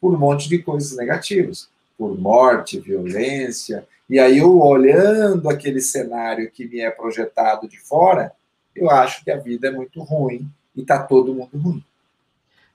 por 0.00 0.14
um 0.14 0.18
monte 0.18 0.48
de 0.48 0.58
coisas 0.58 0.96
negativas, 0.96 1.68
por 1.96 2.16
morte, 2.18 2.78
violência, 2.78 3.84
e 4.08 4.18
aí 4.18 4.38
eu 4.38 4.58
olhando 4.58 5.50
aquele 5.50 5.80
cenário 5.80 6.50
que 6.50 6.66
me 6.66 6.80
é 6.80 6.90
projetado 6.90 7.68
de 7.68 7.78
fora, 7.78 8.32
eu 8.74 8.88
acho 8.88 9.24
que 9.24 9.30
a 9.30 9.36
vida 9.36 9.68
é 9.68 9.70
muito 9.72 10.00
ruim 10.02 10.48
e 10.74 10.82
está 10.82 11.02
todo 11.02 11.34
mundo 11.34 11.58
ruim. 11.58 11.84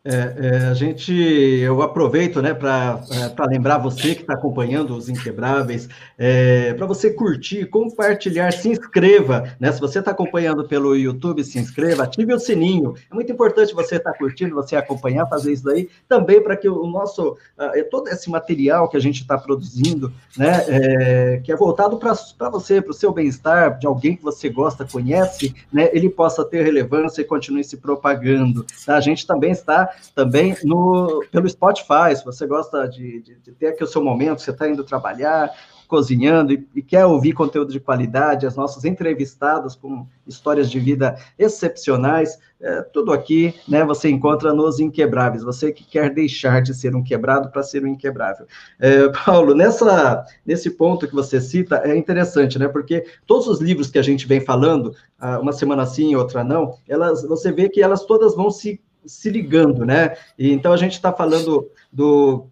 É, 0.06 0.36
é, 0.38 0.58
a 0.68 0.74
gente, 0.74 1.14
eu 1.14 1.82
aproveito, 1.82 2.42
né, 2.42 2.54
para 2.54 3.00
é, 3.10 3.48
lembrar 3.48 3.78
você 3.78 4.14
que 4.14 4.22
está 4.22 4.34
acompanhando 4.34 4.94
os 4.98 5.08
Inquebráveis, 5.08 5.88
é, 6.18 6.74
para 6.74 6.86
você 6.86 7.12
curtir, 7.12 7.68
compartilhar, 7.68 8.52
se 8.52 8.68
inscreva, 8.68 9.56
né? 9.58 9.72
Se 9.72 9.80
você 9.80 10.00
está 10.00 10.12
acompanhando 10.12 10.68
pelo 10.68 10.94
YouTube, 10.94 11.42
se 11.46 11.58
inscreva, 11.58 12.04
ative 12.04 12.34
o 12.34 12.40
sininho. 12.40 12.96
É 13.10 13.16
muito 13.16 13.32
importante 13.32 13.74
você 13.74 13.96
estar 13.96 14.12
tá 14.12 14.18
curtindo, 14.18 14.54
você 14.54 14.76
acompanhar, 14.76 15.26
fazer 15.30 15.54
isso 15.54 15.64
daí, 15.64 15.90
também 16.06 16.44
para 16.44 16.58
que 16.58 16.68
o 16.68 16.86
nosso, 16.86 17.38
uh, 17.58 17.90
todo 17.90 18.10
esse 18.10 18.30
material 18.30 18.90
que 18.90 18.98
a 18.98 19.00
gente 19.00 19.22
está 19.22 19.38
produzindo, 19.38 20.12
né, 20.38 20.66
é, 20.68 21.42
que 21.42 21.52
é 21.52 21.56
voltado 21.56 21.98
para 21.98 22.50
você, 22.50 22.82
para 22.82 22.92
o 22.92 22.94
seu 22.94 23.14
bem-estar, 23.14 23.80
de 23.80 23.88
alguém 23.88 24.18
que 24.18 24.24
você 24.24 24.50
gosta, 24.50 24.86
conhece, 24.86 25.56
né, 25.72 25.90
ele 25.94 26.10
possa 26.10 26.44
ter 26.44 26.62
relevância 26.62 27.22
e 27.22 27.26
continue 27.26 27.64
se 27.64 27.78
propagando. 27.78 28.66
Tá? 28.86 28.98
A 28.98 29.02
gente 29.02 29.26
também 29.26 29.52
está 29.52 29.93
também 30.16 30.56
no, 30.64 31.24
pelo 31.32 31.50
Spotify, 31.50 32.16
se 32.16 32.24
você 32.24 32.46
gosta 32.46 32.88
de, 32.88 33.22
de, 33.22 33.36
de 33.36 33.52
ter 33.52 33.68
aqui 33.68 33.84
o 33.84 33.88
seu 33.88 34.04
momento, 34.04 34.42
você 34.42 34.52
está 34.52 34.68
indo 34.68 34.84
trabalhar, 34.84 35.52
cozinhando 35.94 36.52
e, 36.54 36.68
e, 36.76 36.82
quer 36.82 37.06
ouvir 37.06 37.34
conteúdo 37.34 37.72
de 37.72 37.80
qualidade, 37.80 38.48
as 38.48 38.56
nossas 38.56 38.84
entrevistadas 38.84 39.76
com 39.76 40.08
histórias 40.26 40.72
de 40.72 40.80
vida 40.80 41.16
excepcionais, 41.38 42.40
é, 42.60 42.82
tudo 42.82 43.12
aqui, 43.12 43.54
né, 43.68 43.86
você 43.86 44.10
encontra 44.10 44.54
nos 44.54 44.80
Inquebráveis, 44.80 45.44
você 45.44 45.72
que 45.72 45.84
quer 45.84 46.12
deixar 46.12 46.64
de 46.64 46.74
ser 46.74 46.96
um 46.96 47.04
quebrado 47.04 47.52
para 47.52 47.62
ser 47.62 47.84
um 47.84 47.88
inquebrável. 47.88 48.48
É, 48.80 49.08
Paulo, 49.24 49.54
nessa, 49.54 50.26
nesse 50.44 50.72
ponto 50.72 51.08
que 51.08 51.14
você 51.14 51.40
cita, 51.40 51.82
é 51.86 51.96
interessante, 51.96 52.58
né, 52.58 52.68
porque 52.68 53.06
todos 53.28 53.48
os 53.48 53.62
livros 53.62 53.92
que 53.92 54.00
a 54.00 54.04
gente 54.04 54.26
vem 54.26 54.42
falando, 54.42 54.96
ah, 55.20 55.40
uma 55.40 55.54
semana 55.54 55.86
sim, 55.86 56.16
outra 56.16 56.44
não, 56.44 56.76
elas, 56.88 57.24
você 57.24 57.52
vê 57.52 57.70
que 57.70 57.84
elas 57.84 58.04
todas 58.04 58.36
vão 58.36 58.50
se 58.50 58.82
se 59.06 59.30
ligando, 59.30 59.86
né? 59.86 60.16
E, 60.38 60.52
então 60.52 60.72
a 60.74 60.78
gente 60.78 60.94
está 60.94 61.12
falando 61.12 61.70
do 61.92 62.50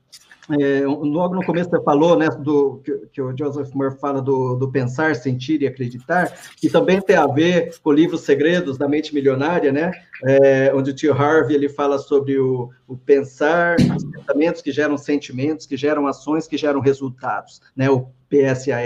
é, 0.59 0.85
logo 0.85 1.35
no 1.35 1.45
começo 1.45 1.69
você 1.69 1.81
falou, 1.83 2.17
né, 2.17 2.27
do 2.29 2.81
que, 2.83 2.97
que, 3.13 3.21
o 3.21 3.35
Joseph 3.37 3.73
Murphy 3.73 3.99
fala 3.99 4.21
do, 4.21 4.55
do 4.55 4.71
pensar, 4.71 5.15
sentir 5.15 5.61
e 5.61 5.67
acreditar, 5.67 6.33
que 6.57 6.69
também 6.69 6.99
tem 6.99 7.15
a 7.15 7.27
ver 7.27 7.73
com 7.81 7.91
o 7.91 7.93
livro 7.93 8.17
Segredos 8.17 8.77
da 8.77 8.87
Mente 8.87 9.13
Milionária, 9.13 9.71
né, 9.71 9.91
é, 10.25 10.73
onde 10.73 10.91
o 10.91 10.93
tio 10.93 11.13
Harvey 11.13 11.55
ele 11.55 11.69
fala 11.69 11.97
sobre 11.99 12.37
o, 12.37 12.69
o 12.87 12.97
pensar, 12.97 13.77
os 13.95 14.03
pensamentos 14.03 14.61
que 14.61 14.71
geram 14.71 14.97
sentimentos, 14.97 15.65
que 15.65 15.77
geram 15.77 16.07
ações, 16.07 16.47
que 16.47 16.57
geram 16.57 16.79
resultados, 16.79 17.61
né, 17.75 17.89
o 17.89 18.07
PSAR. 18.29 18.81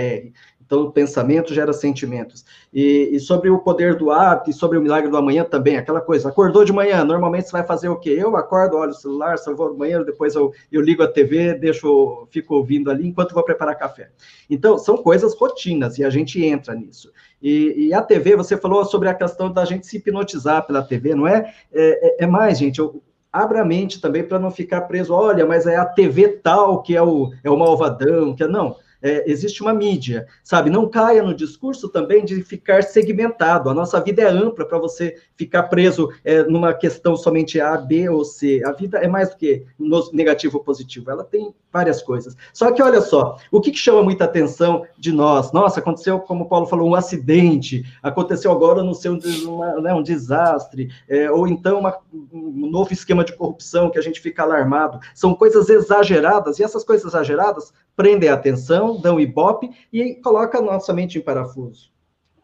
Então, 0.66 0.90
pensamento 0.90 1.54
gera 1.54 1.72
sentimentos. 1.72 2.44
E, 2.74 3.10
e, 3.12 3.20
sobre 3.20 3.50
o 3.50 3.60
poder 3.60 3.96
do 3.96 4.10
hábito 4.12 4.50
e 4.50 4.54
sobre 4.54 4.78
o 4.78 4.82
milagre 4.82 5.10
do 5.10 5.18
amanhã 5.18 5.44
também, 5.44 5.78
aquela 5.78 6.02
coisa. 6.02 6.30
Acordou 6.30 6.66
de 6.66 6.74
manhã, 6.74 7.04
normalmente 7.04 7.46
você 7.46 7.52
vai 7.52 7.64
fazer 7.64 7.88
o 7.88 7.98
quê? 7.98 8.16
Eu 8.18 8.36
acordo, 8.36 8.78
olho 8.78 8.92
o 8.92 8.96
celular, 8.96 9.38
só 9.38 9.54
vou 9.54 9.70
no 9.70 9.76
banheiro, 9.76 10.04
depois 10.04 10.34
eu, 10.34 10.52
eu 10.72 10.82
ligo 10.82 11.04
a 11.04 11.08
TV, 11.08 11.54
deixo, 11.54 12.28
fico 12.32 12.56
ouvindo 12.56 12.90
ali 12.90 13.08
enquanto 13.08 13.34
vou 13.34 13.44
preparar 13.44 13.78
café. 13.78 14.10
Então, 14.50 14.78
são 14.78 14.98
coisas 14.98 15.36
rotinas 15.36 16.00
e 16.00 16.04
a 16.04 16.10
gente 16.10 16.44
entra 16.44 16.74
nisso. 16.74 17.12
E, 17.42 17.88
e 17.88 17.94
a 17.94 18.02
TV, 18.02 18.36
você 18.36 18.58
falou 18.58 18.84
sobre 18.86 19.08
a 19.08 19.14
questão 19.14 19.52
da 19.52 19.66
gente 19.66 19.86
se 19.86 19.98
hipnotizar 19.98 20.66
pela 20.66 20.82
TV, 20.82 21.14
não 21.14 21.28
é? 21.28 21.54
É, 21.72 22.22
é, 22.22 22.24
é 22.24 22.28
mais, 22.28 22.58
gente. 22.58 22.80
Eu, 22.80 23.04
abra 23.32 23.62
a 23.62 23.66
mente 23.66 24.00
também 24.00 24.24
para 24.24 24.40
não 24.40 24.50
ficar 24.50 24.82
preso, 24.82 25.14
olha, 25.14 25.46
mas 25.46 25.68
é 25.68 25.76
a 25.76 25.86
TV 25.86 26.40
tal 26.42 26.82
que 26.82 26.96
é 26.96 27.02
o, 27.02 27.32
é 27.44 27.50
o 27.50 27.58
malvadão, 27.58 28.34
que 28.34 28.42
é, 28.42 28.48
não, 28.48 28.78
é, 29.06 29.24
existe 29.30 29.62
uma 29.62 29.72
mídia, 29.72 30.26
sabe? 30.44 30.72
Não 30.72 30.90
caia 30.90 31.22
no 31.22 31.36
discurso 31.36 31.88
também 31.88 32.26
de 32.26 32.42
ficar 32.42 32.82
segmentado. 32.82 33.70
A 33.70 33.74
nossa 33.74 34.02
vida 34.02 34.24
é 34.24 34.28
ampla 34.28 34.66
para 34.66 34.80
você 34.80 35.16
ficar 35.36 35.64
preso 35.64 36.10
é, 36.24 36.42
numa 36.44 36.74
questão 36.74 37.16
somente 37.16 37.62
A, 37.62 37.78
B 37.78 38.10
ou 38.10 38.26
C. 38.26 38.64
A 38.66 38.72
vida 38.72 38.98
é 38.98 39.08
mais 39.08 39.30
do 39.30 39.38
que 39.38 39.64
negativo 40.12 40.58
ou 40.58 40.64
positivo, 40.64 41.12
ela 41.12 41.24
tem 41.24 41.54
várias 41.76 42.02
coisas. 42.02 42.38
Só 42.54 42.72
que 42.72 42.82
olha 42.82 43.02
só, 43.02 43.38
o 43.52 43.60
que, 43.60 43.70
que 43.70 43.78
chama 43.78 44.02
muita 44.02 44.24
atenção 44.24 44.86
de 44.98 45.12
nós? 45.12 45.52
Nossa, 45.52 45.82
aconteceu, 45.82 46.22
como 46.22 46.46
o 46.46 46.48
Paulo 46.48 46.66
falou, 46.68 46.90
um 46.90 46.96
acidente, 46.96 47.84
aconteceu 48.02 48.50
agora 48.50 48.82
no 48.82 48.96
seu 48.96 49.20
uma, 49.46 49.82
né, 49.82 49.94
um 49.94 50.02
desastre, 50.02 50.88
é, 51.10 51.30
ou 51.30 51.46
então 51.46 51.80
uma, 51.80 51.98
um 52.14 52.70
novo 52.72 52.94
esquema 52.94 53.26
de 53.26 53.34
corrupção 53.36 53.90
que 53.90 54.00
a 54.00 54.02
gente 54.02 54.22
fica 54.22 54.42
alarmado. 54.42 55.02
São 55.14 55.36
coisas 55.36 55.68
exageradas, 55.68 56.60
e 56.60 56.64
essas 56.64 56.86
coisas 56.86 57.06
exageradas 57.06 57.74
prendem 57.94 58.30
a 58.30 58.36
atenção, 58.36 59.02
dão 59.02 59.20
ibope 59.20 59.70
e 59.92 60.16
coloca 60.16 60.60
a 60.60 60.62
nossa 60.62 60.94
mente 60.94 61.18
em 61.18 61.22
parafuso. 61.22 61.94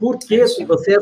Por 0.01 0.17
que 0.17 0.47
se 0.47 0.65
você, 0.65 0.95
é 0.95 0.99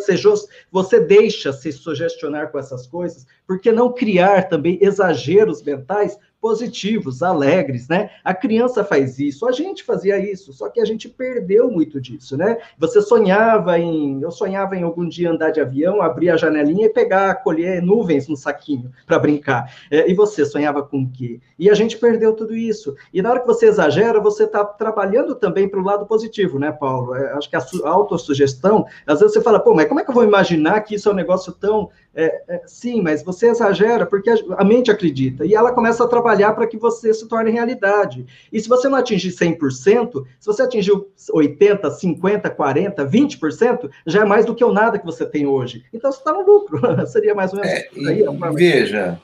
você 0.70 1.00
deixa 1.00 1.54
se 1.54 1.72
sugestionar 1.72 2.52
com 2.52 2.60
essas 2.60 2.86
coisas? 2.86 3.26
Por 3.48 3.58
que 3.58 3.72
não 3.72 3.94
criar 3.94 4.50
também 4.50 4.78
exageros 4.82 5.63
mentais 5.63 6.18
positivos, 6.41 7.21
alegres, 7.21 7.88
né? 7.88 8.10
A 8.23 8.34
criança 8.34 8.84
faz 8.84 9.19
isso, 9.19 9.45
a 9.47 9.52
gente 9.52 9.84
fazia 9.84 10.17
isso, 10.17 10.54
só 10.54 10.69
que 10.69 10.80
a 10.80 10.86
gente 10.86 11.10
perdeu 11.10 11.69
muito 11.69 11.99
disso, 11.99 12.38
né? 12.38 12.58
Você 12.78 13.02
sonhava 13.02 13.78
em, 13.78 14.21
eu 14.21 14.32
sonhava 14.32 14.75
em 14.75 14.84
algum 14.84 15.08
dia 15.08 15.32
andar 15.32 15.52
de 15.52 15.60
avião, 15.60 16.02
abrir 16.02 16.30
a 16.30 16.38
janelinha 16.38 16.86
e 16.86 16.89
pegar, 16.89 17.36
colher 17.43 17.82
nuvens 17.82 18.28
no 18.28 18.38
saquinho 18.38 18.91
para 19.06 19.19
brincar. 19.19 19.73
É, 19.91 20.10
e 20.10 20.13
você 20.13 20.45
sonhava 20.45 20.82
com 20.82 21.04
o 21.04 21.10
quê? 21.10 21.41
E 21.58 21.69
a 21.69 21.73
gente 21.73 21.97
perdeu 21.97 22.34
tudo 22.34 22.56
isso. 22.56 22.95
E 23.13 23.21
na 23.21 23.32
hora 23.32 23.41
que 23.41 23.47
você 23.47 23.67
exagera, 23.67 24.19
você 24.19 24.45
está 24.45 24.63
trabalhando 24.63 25.36
também 25.36 25.67
para 25.67 25.80
o 25.80 25.84
lado 25.84 26.06
positivo, 26.06 26.58
né, 26.58 26.71
Paulo? 26.71 27.15
É, 27.15 27.34
acho 27.34 27.49
que 27.49 27.56
a, 27.56 27.60
a 27.84 27.89
autossugestão, 27.89 28.86
às 29.06 29.19
vezes 29.19 29.34
você 29.34 29.41
fala, 29.41 29.60
pô, 29.60 29.73
mas 29.73 29.88
como 29.88 29.99
é 29.99 30.04
que 30.04 30.10
eu 30.10 30.15
vou 30.15 30.23
imaginar 30.23 30.82
que 30.82 30.95
isso 30.95 31.10
é 31.10 31.12
um 31.12 31.15
negócio 31.15 31.52
tão 31.52 31.89
é, 32.21 32.43
é, 32.49 32.62
sim, 32.67 33.01
mas 33.01 33.23
você 33.23 33.47
exagera 33.47 34.05
porque 34.05 34.29
a, 34.29 34.36
a, 34.58 34.65
mente 34.65 34.91
acredita 34.91 35.45
e 35.45 35.55
ela 35.55 35.71
começa 35.71 36.03
a 36.03 36.08
trabalhar 36.08 36.51
para 36.51 36.67
que 36.67 36.75
você 36.75 37.13
se 37.13 37.25
torne 37.29 37.49
realidade. 37.49 38.25
E 38.51 38.60
se 38.60 38.67
você 38.67 38.89
não 38.89 38.97
atingir 38.97 39.29
100%, 39.29 40.25
se 40.38 40.45
você 40.45 40.63
atingiu 40.63 41.10
80%, 41.32 41.79
50%, 41.82 42.55
40%, 42.58 43.10
20%, 43.10 43.89
já 44.05 44.23
é 44.23 44.25
mais 44.25 44.45
do 44.45 44.53
que 44.53 44.65
o 44.65 44.73
nada 44.73 44.99
que 44.99 45.05
você 45.05 45.25
tem 45.25 45.47
hoje. 45.47 45.86
Então 45.93 46.12
você 46.12 46.17
está 46.17 46.34
no 46.34 46.45
lucro. 46.45 46.82
Seria 47.08 47.34
mais 47.34 47.53
ou 47.53 47.62
menos 47.62 47.73
é, 47.73 47.88
isso 47.88 48.10
aí. 48.10 48.23
É 48.23 48.51
veja, 48.53 49.21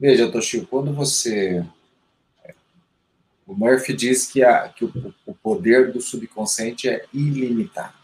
veja, 0.00 0.32
Toshio, 0.32 0.66
quando 0.68 0.92
você. 0.92 1.64
O 3.46 3.54
Murphy 3.54 3.92
diz 3.92 4.26
que, 4.26 4.42
a, 4.42 4.68
que 4.70 4.84
o, 4.84 5.14
o 5.24 5.34
poder 5.34 5.92
do 5.92 6.00
subconsciente 6.00 6.88
é 6.88 7.04
ilimitado. 7.12 7.94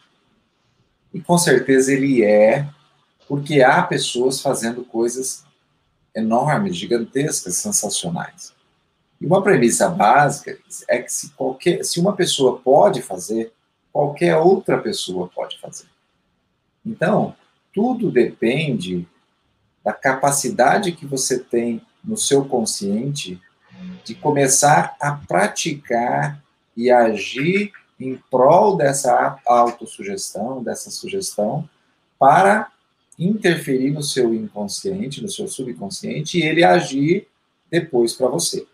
E 1.12 1.20
com 1.20 1.36
certeza 1.36 1.92
ele 1.92 2.22
é 2.22 2.68
porque 3.30 3.62
há 3.62 3.80
pessoas 3.80 4.40
fazendo 4.40 4.84
coisas 4.84 5.44
enormes, 6.12 6.74
gigantescas, 6.74 7.58
sensacionais. 7.58 8.52
E 9.20 9.24
uma 9.24 9.40
premissa 9.40 9.88
básica 9.88 10.58
é 10.88 10.98
que 11.00 11.12
se, 11.12 11.30
qualquer, 11.34 11.84
se 11.84 12.00
uma 12.00 12.16
pessoa 12.16 12.58
pode 12.58 13.00
fazer, 13.00 13.52
qualquer 13.92 14.36
outra 14.36 14.78
pessoa 14.78 15.30
pode 15.32 15.60
fazer. 15.60 15.86
Então, 16.84 17.36
tudo 17.72 18.10
depende 18.10 19.06
da 19.84 19.92
capacidade 19.92 20.90
que 20.90 21.06
você 21.06 21.38
tem 21.38 21.80
no 22.02 22.16
seu 22.16 22.44
consciente 22.44 23.40
de 24.04 24.16
começar 24.16 24.96
a 25.00 25.12
praticar 25.12 26.42
e 26.76 26.90
agir 26.90 27.70
em 28.00 28.16
prol 28.28 28.76
dessa 28.76 29.38
autossugestão, 29.46 30.64
dessa 30.64 30.90
sugestão, 30.90 31.68
para 32.18 32.72
interferir 33.20 33.90
no 33.90 34.02
seu 34.02 34.32
inconsciente, 34.34 35.22
no 35.22 35.28
seu 35.28 35.46
subconsciente, 35.46 36.38
e 36.38 36.42
ele 36.42 36.64
agir 36.64 37.28
depois 37.70 38.14
para 38.14 38.28
você. 38.28 38.66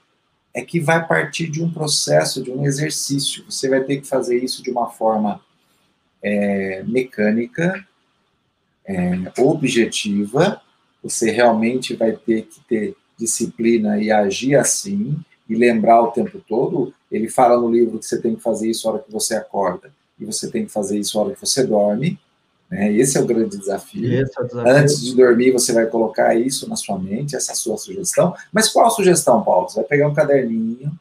É 0.55 0.63
que 0.63 0.81
vai 0.81 1.07
partir 1.07 1.49
de 1.49 1.63
um 1.63 1.71
processo, 1.71 2.43
de 2.43 2.51
um 2.51 2.65
exercício. 2.65 3.45
Você 3.51 3.69
vai 3.69 3.83
ter 3.83 4.01
que 4.01 4.07
fazer 4.07 4.43
isso 4.43 4.63
de 4.63 4.71
uma 4.71 4.89
forma 4.89 5.41
é, 6.23 6.83
mecânica, 6.85 7.87
é, 8.87 9.33
objetiva. 9.39 10.63
Você 11.03 11.31
realmente 11.31 11.95
vai 11.95 12.13
ter 12.13 12.43
que 12.43 12.61
ter 12.67 12.97
disciplina 13.19 14.01
e 14.01 14.11
agir 14.11 14.55
assim 14.55 15.17
e 15.49 15.55
lembrar 15.55 16.03
o 16.03 16.11
tempo 16.11 16.41
todo. 16.49 16.95
Ele 17.11 17.29
fala 17.29 17.61
no 17.61 17.71
livro 17.71 17.99
que 17.99 18.07
você 18.07 18.21
tem 18.21 18.35
que 18.35 18.43
fazer 18.43 18.71
isso 18.71 18.87
na 18.87 18.95
hora 18.95 19.03
que 19.03 19.13
você 19.13 19.35
acorda 19.35 19.93
e 20.19 20.25
você 20.25 20.51
tem 20.51 20.65
que 20.65 20.73
fazer 20.73 20.99
isso 20.99 21.17
na 21.17 21.25
hora 21.25 21.35
que 21.35 21.41
você 21.41 21.65
dorme. 21.65 22.19
Né? 22.71 22.93
Esse 22.93 23.17
é 23.17 23.21
o 23.21 23.27
grande 23.27 23.57
desafio. 23.57 24.13
É 24.13 24.23
o 24.23 24.45
desafio. 24.45 24.69
Antes 24.69 25.01
de 25.01 25.15
dormir, 25.15 25.53
você 25.53 25.73
vai 25.73 25.87
colocar 25.87 26.35
isso 26.35 26.69
na 26.69 26.77
sua 26.77 26.99
mente, 26.99 27.37
essa 27.37 27.55
sua 27.55 27.77
sugestão. 27.77 28.35
Mas 28.53 28.69
qual 28.69 28.91
sugestão, 28.91 29.43
Paulo? 29.43 29.69
Você 29.69 29.81
vai 29.81 29.85
pegar 29.85 30.09
um 30.09 30.15
caderninho, 30.15 30.99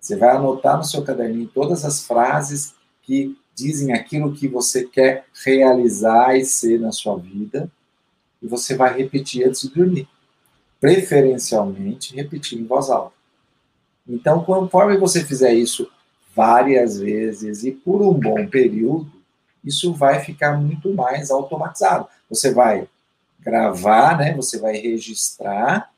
você 0.00 0.16
vai 0.16 0.30
anotar 0.30 0.76
no 0.76 0.84
seu 0.84 1.02
caderninho 1.02 1.50
todas 1.52 1.84
as 1.84 2.04
frases 2.04 2.74
que 3.02 3.36
dizem 3.54 3.92
aquilo 3.92 4.32
que 4.32 4.48
você 4.48 4.84
quer 4.84 5.26
realizar 5.44 6.36
e 6.36 6.44
ser 6.44 6.80
na 6.80 6.92
sua 6.92 7.16
vida, 7.18 7.70
e 8.42 8.46
você 8.46 8.74
vai 8.74 8.96
repetir 8.96 9.46
antes 9.46 9.62
de 9.62 9.68
dormir. 9.68 10.08
Preferencialmente, 10.80 12.16
repetir 12.16 12.58
em 12.58 12.64
voz 12.64 12.88
alta. 12.88 13.12
Então, 14.08 14.42
conforme 14.42 14.96
você 14.96 15.22
fizer 15.22 15.52
isso 15.52 15.86
várias 16.34 16.98
vezes 16.98 17.64
e 17.64 17.70
por 17.70 18.00
um 18.00 18.14
bom 18.14 18.46
período, 18.46 19.19
isso 19.64 19.92
vai 19.92 20.20
ficar 20.20 20.58
muito 20.58 20.92
mais 20.92 21.30
automatizado. 21.30 22.06
Você 22.28 22.52
vai 22.52 22.88
gravar, 23.40 24.18
né? 24.18 24.34
Você 24.34 24.58
vai 24.58 24.76
registrar, 24.76 25.90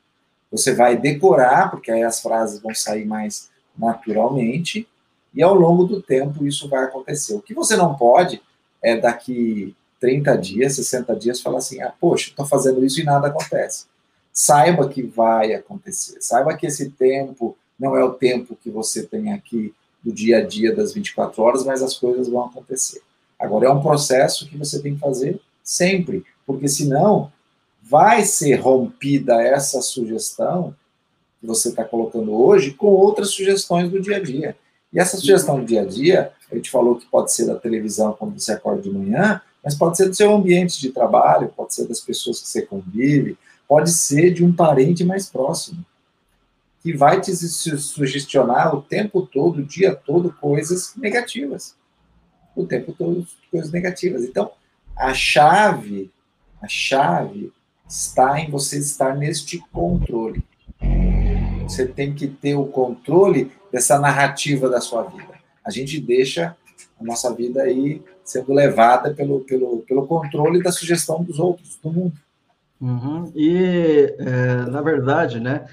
você 0.51 0.73
vai 0.73 0.97
decorar, 0.97 1.71
porque 1.71 1.91
aí 1.91 2.03
as 2.03 2.21
frases 2.21 2.61
vão 2.61 2.73
sair 2.73 3.05
mais 3.05 3.49
naturalmente, 3.77 4.87
e 5.33 5.41
ao 5.41 5.55
longo 5.55 5.85
do 5.85 6.01
tempo 6.01 6.45
isso 6.45 6.69
vai 6.69 6.83
acontecer. 6.83 7.33
O 7.33 7.41
que 7.41 7.53
você 7.53 7.75
não 7.75 7.95
pode 7.95 8.41
é 8.81 8.95
daqui 8.95 9.75
30 9.99 10.37
dias, 10.37 10.75
60 10.75 11.15
dias, 11.15 11.41
falar 11.41 11.57
assim: 11.57 11.81
ah, 11.81 11.93
poxa, 11.99 12.29
estou 12.29 12.45
fazendo 12.45 12.85
isso 12.85 12.99
e 12.99 13.03
nada 13.03 13.27
acontece. 13.27 13.85
Saiba 14.31 14.89
que 14.89 15.01
vai 15.01 15.53
acontecer. 15.53 16.17
Saiba 16.21 16.55
que 16.55 16.65
esse 16.65 16.89
tempo 16.91 17.57
não 17.79 17.95
é 17.95 18.03
o 18.03 18.13
tempo 18.13 18.57
que 18.61 18.69
você 18.69 19.03
tem 19.03 19.31
aqui 19.33 19.73
do 20.03 20.11
dia 20.11 20.39
a 20.39 20.45
dia 20.45 20.75
das 20.75 20.93
24 20.93 21.41
horas, 21.41 21.63
mas 21.63 21.81
as 21.81 21.97
coisas 21.97 22.27
vão 22.27 22.45
acontecer. 22.45 23.01
Agora, 23.43 23.67
é 23.67 23.69
um 23.69 23.81
processo 23.81 24.47
que 24.47 24.57
você 24.57 24.81
tem 24.81 24.93
que 24.93 25.01
fazer 25.01 25.37
sempre, 25.61 26.23
porque 26.45 26.69
senão 26.69 27.29
vai 27.81 28.23
ser 28.23 28.55
rompida 28.55 29.41
essa 29.41 29.81
sugestão 29.81 30.73
que 31.41 31.45
você 31.45 31.67
está 31.67 31.83
colocando 31.83 32.33
hoje 32.33 32.71
com 32.71 32.87
outras 32.87 33.31
sugestões 33.31 33.91
do 33.91 34.01
dia 34.01 34.15
a 34.15 34.19
dia. 34.21 34.55
E 34.93 34.99
essa 34.99 35.17
sugestão 35.17 35.59
do 35.59 35.65
dia 35.65 35.81
a 35.81 35.85
dia, 35.85 36.31
a 36.49 36.55
gente 36.55 36.71
falou 36.71 36.95
que 36.95 37.05
pode 37.05 37.33
ser 37.33 37.45
da 37.45 37.55
televisão 37.55 38.13
quando 38.13 38.39
você 38.39 38.53
acorda 38.53 38.81
de 38.81 38.89
manhã, 38.89 39.41
mas 39.61 39.75
pode 39.75 39.97
ser 39.97 40.07
do 40.07 40.15
seu 40.15 40.33
ambiente 40.33 40.79
de 40.79 40.91
trabalho, 40.91 41.51
pode 41.53 41.73
ser 41.73 41.85
das 41.85 41.99
pessoas 41.99 42.39
que 42.39 42.47
você 42.47 42.61
convive, 42.61 43.37
pode 43.67 43.91
ser 43.91 44.33
de 44.33 44.45
um 44.45 44.53
parente 44.53 45.03
mais 45.03 45.29
próximo, 45.29 45.85
que 46.81 46.95
vai 46.95 47.19
te 47.19 47.35
sugestionar 47.35 48.73
o 48.73 48.81
tempo 48.81 49.23
todo, 49.23 49.59
o 49.59 49.65
dia 49.65 49.93
todo, 49.93 50.31
coisas 50.39 50.93
negativas. 50.95 51.75
O 52.55 52.65
tempo 52.65 52.93
todo, 52.93 53.25
coisas 53.51 53.71
negativas. 53.71 54.23
Então, 54.23 54.51
a 54.95 55.13
chave, 55.13 56.11
a 56.61 56.67
chave 56.67 57.51
está 57.87 58.39
em 58.39 58.49
você 58.49 58.77
estar 58.77 59.15
neste 59.15 59.59
controle. 59.71 60.43
Você 61.63 61.87
tem 61.87 62.13
que 62.13 62.27
ter 62.27 62.55
o 62.55 62.65
controle 62.65 63.51
dessa 63.71 63.99
narrativa 63.99 64.69
da 64.69 64.81
sua 64.81 65.03
vida. 65.03 65.33
A 65.65 65.71
gente 65.71 65.99
deixa 65.99 66.55
a 66.99 67.03
nossa 67.03 67.33
vida 67.33 67.63
aí 67.63 68.01
sendo 68.23 68.53
levada 68.53 69.13
pelo, 69.13 69.41
pelo, 69.41 69.79
pelo 69.79 70.07
controle 70.07 70.61
da 70.61 70.71
sugestão 70.71 71.23
dos 71.23 71.39
outros, 71.39 71.77
do 71.81 71.91
mundo. 71.91 72.13
Uhum. 72.79 73.31
E, 73.35 74.15
é, 74.19 74.55
na 74.69 74.81
verdade, 74.81 75.39
né, 75.39 75.65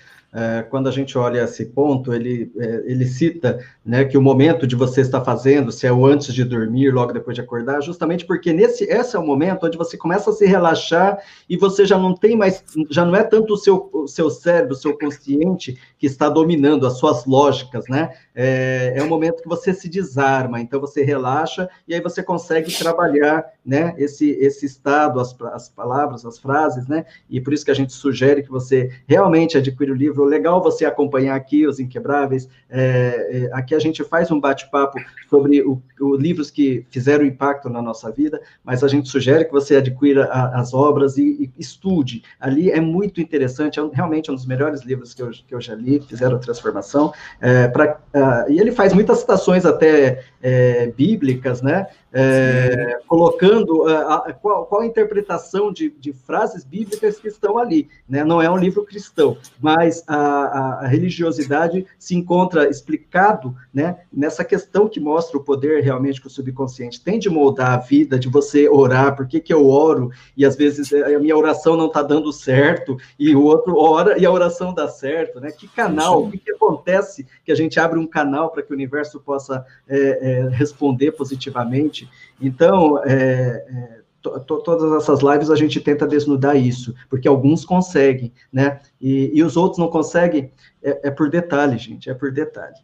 quando 0.70 0.88
a 0.88 0.92
gente 0.92 1.18
olha 1.18 1.42
esse 1.42 1.66
ponto, 1.66 2.14
ele, 2.14 2.52
é, 2.56 2.82
ele 2.86 3.04
cita 3.04 3.58
né, 3.84 4.04
que 4.04 4.16
o 4.16 4.22
momento 4.22 4.66
de 4.66 4.76
você 4.76 5.00
estar 5.00 5.24
fazendo, 5.24 5.72
se 5.72 5.86
é 5.86 5.92
o 5.92 6.06
antes 6.06 6.32
de 6.32 6.44
dormir, 6.44 6.92
logo 6.92 7.12
depois 7.12 7.34
de 7.34 7.40
acordar, 7.40 7.80
justamente 7.82 8.24
porque 8.24 8.52
nesse, 8.52 8.84
esse 8.84 9.16
é 9.16 9.18
o 9.18 9.26
momento 9.26 9.66
onde 9.66 9.76
você 9.76 9.96
começa 9.96 10.30
a 10.30 10.32
se 10.32 10.46
relaxar 10.46 11.18
e 11.48 11.56
você 11.56 11.84
já 11.84 11.98
não 11.98 12.14
tem 12.14 12.36
mais, 12.36 12.62
já 12.88 13.04
não 13.04 13.16
é 13.16 13.24
tanto 13.24 13.54
o 13.54 13.56
seu, 13.56 13.90
o 13.92 14.06
seu 14.06 14.30
cérebro, 14.30 14.74
o 14.74 14.76
seu 14.76 14.96
consciente 14.96 15.76
que 15.98 16.06
está 16.06 16.28
dominando 16.28 16.86
as 16.86 16.98
suas 16.98 17.26
lógicas, 17.26 17.84
né? 17.88 18.10
É, 18.34 18.94
é 18.96 19.02
um 19.02 19.08
momento 19.08 19.42
que 19.42 19.48
você 19.48 19.74
se 19.74 19.88
desarma, 19.88 20.60
então 20.60 20.80
você 20.80 21.02
relaxa 21.02 21.68
e 21.86 21.94
aí 21.94 22.00
você 22.00 22.22
consegue 22.22 22.72
trabalhar, 22.72 23.44
né, 23.64 23.94
esse, 23.98 24.30
esse 24.30 24.66
estado, 24.66 25.20
as, 25.20 25.36
as 25.52 25.68
palavras, 25.68 26.24
as 26.24 26.38
frases, 26.38 26.86
né? 26.86 27.04
E 27.28 27.40
por 27.40 27.52
isso 27.52 27.64
que 27.64 27.70
a 27.70 27.74
gente 27.74 27.92
sugere 27.92 28.42
que 28.42 28.50
você 28.50 28.90
realmente 29.06 29.58
adquira 29.58 29.92
o 29.92 29.94
livro. 29.94 30.24
Legal 30.24 30.62
você 30.62 30.84
acompanhar 30.84 31.34
aqui 31.34 31.66
os 31.66 31.80
Inquebráveis. 31.80 32.48
É, 32.68 33.48
é, 33.48 33.50
aqui 33.52 33.74
a 33.74 33.78
gente 33.78 34.04
faz 34.04 34.30
um 34.30 34.40
bate-papo 34.40 34.98
sobre 35.28 35.62
os 35.62 36.20
livros 36.20 36.50
que 36.50 36.86
fizeram 36.90 37.24
impacto 37.24 37.68
na 37.68 37.82
nossa 37.82 38.10
vida, 38.10 38.40
mas 38.64 38.82
a 38.82 38.88
gente 38.88 39.08
sugere 39.08 39.44
que 39.44 39.52
você 39.52 39.76
adquira 39.76 40.24
a, 40.26 40.60
as 40.60 40.72
obras 40.74 41.16
e, 41.16 41.50
e, 41.56 41.60
estude. 41.60 42.22
Ali 42.38 42.70
é 42.70 42.80
muito 42.80 43.20
interessante, 43.20 43.78
é 43.78 43.88
realmente 43.92 44.30
um 44.30 44.34
dos 44.34 44.46
melhores 44.46 44.82
livros 44.82 45.14
que 45.14 45.22
eu, 45.22 45.30
que 45.30 45.54
eu 45.54 45.60
já 45.60 45.74
li, 45.74 46.00
fizeram 46.00 46.38
transformação. 46.38 47.12
É, 47.40 47.68
pra, 47.68 48.00
e 48.48 48.58
ele 48.60 48.72
faz 48.72 48.92
muitas 48.92 49.18
citações 49.18 49.64
até 49.64 50.24
é, 50.42 50.86
bíblicas, 50.88 51.60
né? 51.62 51.86
É, 52.12 52.98
colocando 53.06 53.86
a, 53.86 54.14
a, 54.16 54.32
qual, 54.32 54.66
qual, 54.66 54.80
a 54.80 54.86
interpretação 54.86 55.72
de, 55.72 55.90
de, 55.90 56.12
frases 56.12 56.64
bíblicas 56.64 57.20
que 57.20 57.28
estão 57.28 57.56
ali. 57.56 57.88
Né? 58.08 58.24
Não 58.24 58.42
é 58.42 58.50
um 58.50 58.56
livro 58.56 58.84
cristão, 58.84 59.36
mas 59.60 60.02
a, 60.08 60.16
a, 60.16 60.86
religiosidade 60.88 61.86
se 62.00 62.16
encontra 62.16 62.68
explicado 62.68 63.54
né, 63.72 63.98
nessa 64.12 64.44
questão 64.44 64.88
que 64.88 64.98
mostra 64.98 65.36
o 65.36 65.44
poder 65.44 65.84
realmente 65.84 66.20
que 66.20 66.26
o 66.26 66.30
subconsciente 66.30 67.00
tem 67.00 67.16
de 67.16 67.30
moldar 67.30 67.74
a 67.74 67.76
vida, 67.76 68.18
de 68.18 68.28
você 68.28 68.68
orar, 68.68 69.14
por 69.14 69.28
que, 69.28 69.38
que 69.38 69.54
eu 69.54 69.68
oro 69.68 70.10
e 70.36 70.44
às 70.44 70.56
vezes 70.56 70.92
a 70.92 71.16
minha 71.20 71.36
oração 71.36 71.76
não 71.76 71.86
está 71.86 72.02
dando 72.02 72.32
certo 72.32 72.96
e 73.20 73.36
o 73.36 73.44
outro 73.44 73.76
ora 73.76 74.18
e 74.18 74.26
a 74.26 74.32
oração 74.32 74.74
dá 74.74 74.88
certo, 74.88 75.38
né? 75.38 75.52
Que 75.52 75.68
canal, 75.68 76.24
o 76.24 76.30
que, 76.30 76.38
que 76.38 76.50
acontece 76.50 77.24
que 77.44 77.52
a 77.52 77.54
gente 77.54 77.78
abre 77.78 78.00
um 78.00 78.06
canal 78.10 78.50
para 78.50 78.62
que 78.62 78.72
o 78.72 78.74
universo 78.74 79.20
possa 79.20 79.64
é, 79.88 79.98
é, 79.98 80.48
responder 80.50 81.12
positivamente? 81.12 82.08
Então, 82.40 83.02
é, 83.04 83.64
é 83.68 84.00
todas 84.20 84.92
essas 84.92 85.20
lives 85.20 85.50
a 85.50 85.56
gente 85.56 85.80
tenta 85.80 86.06
desnudar 86.06 86.56
isso, 86.56 86.94
porque 87.08 87.26
alguns 87.26 87.64
conseguem, 87.64 88.32
né? 88.52 88.80
E, 89.00 89.30
e 89.32 89.42
os 89.42 89.56
outros 89.56 89.78
não 89.78 89.88
conseguem, 89.88 90.52
é, 90.82 91.08
é, 91.08 91.10
por 91.10 91.30
detalhe, 91.30 91.78
gente, 91.78 92.10
é 92.10 92.14
por 92.14 92.30
detalhe. 92.30 92.76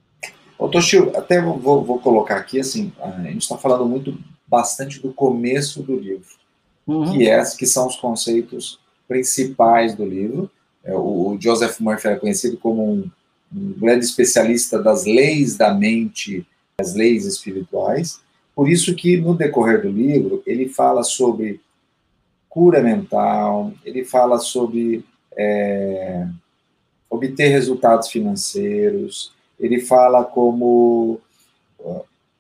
Ô, 0.59 0.69
Toshio, 0.69 1.13
até 1.15 1.41
vou, 1.41 1.85
vou, 1.85 1.99
colocar 1.99 2.37
aqui, 2.37 2.59
assim, 2.59 2.91
a 2.99 3.11
gente 3.25 3.43
está 3.43 3.59
falando 3.59 3.85
muito, 3.85 4.17
bastante 4.47 5.01
do 5.01 5.13
começo 5.13 5.83
do 5.83 5.97
livro, 5.97 6.29
uhum. 6.87 7.13
que, 7.13 7.29
é, 7.29 7.43
que 7.45 7.67
são 7.67 7.87
os 7.87 7.97
conceitos 7.97 8.81
principais 9.07 9.95
do 9.95 10.05
livro. 10.05 10.51
É, 10.83 10.95
o 10.95 11.37
Joseph 11.39 11.81
Murphy 11.81 12.09
é 12.09 12.17
conhecido 12.17 12.57
como 12.57 12.83
um, 12.83 13.11
um 13.55 13.73
grande 13.73 14.05
especialista 14.05 14.83
das 14.83 15.05
leis 15.05 15.57
da 15.57 15.73
mente, 15.73 16.47
as 16.79 16.95
leis 16.95 17.25
espirituais, 17.25 18.21
por 18.55 18.69
isso 18.69 18.95
que 18.95 19.17
no 19.17 19.35
decorrer 19.35 19.83
do 19.83 19.89
livro 19.89 20.43
ele 20.47 20.69
fala 20.69 21.03
sobre 21.03 21.61
cura 22.49 22.83
mental, 22.83 23.73
ele 23.85 24.05
fala 24.05 24.39
sobre 24.39 25.05
é, 25.37 26.27
obter 27.09 27.49
resultados 27.49 28.09
financeiros, 28.09 29.33
ele 29.59 29.81
fala 29.81 30.25
como 30.25 31.21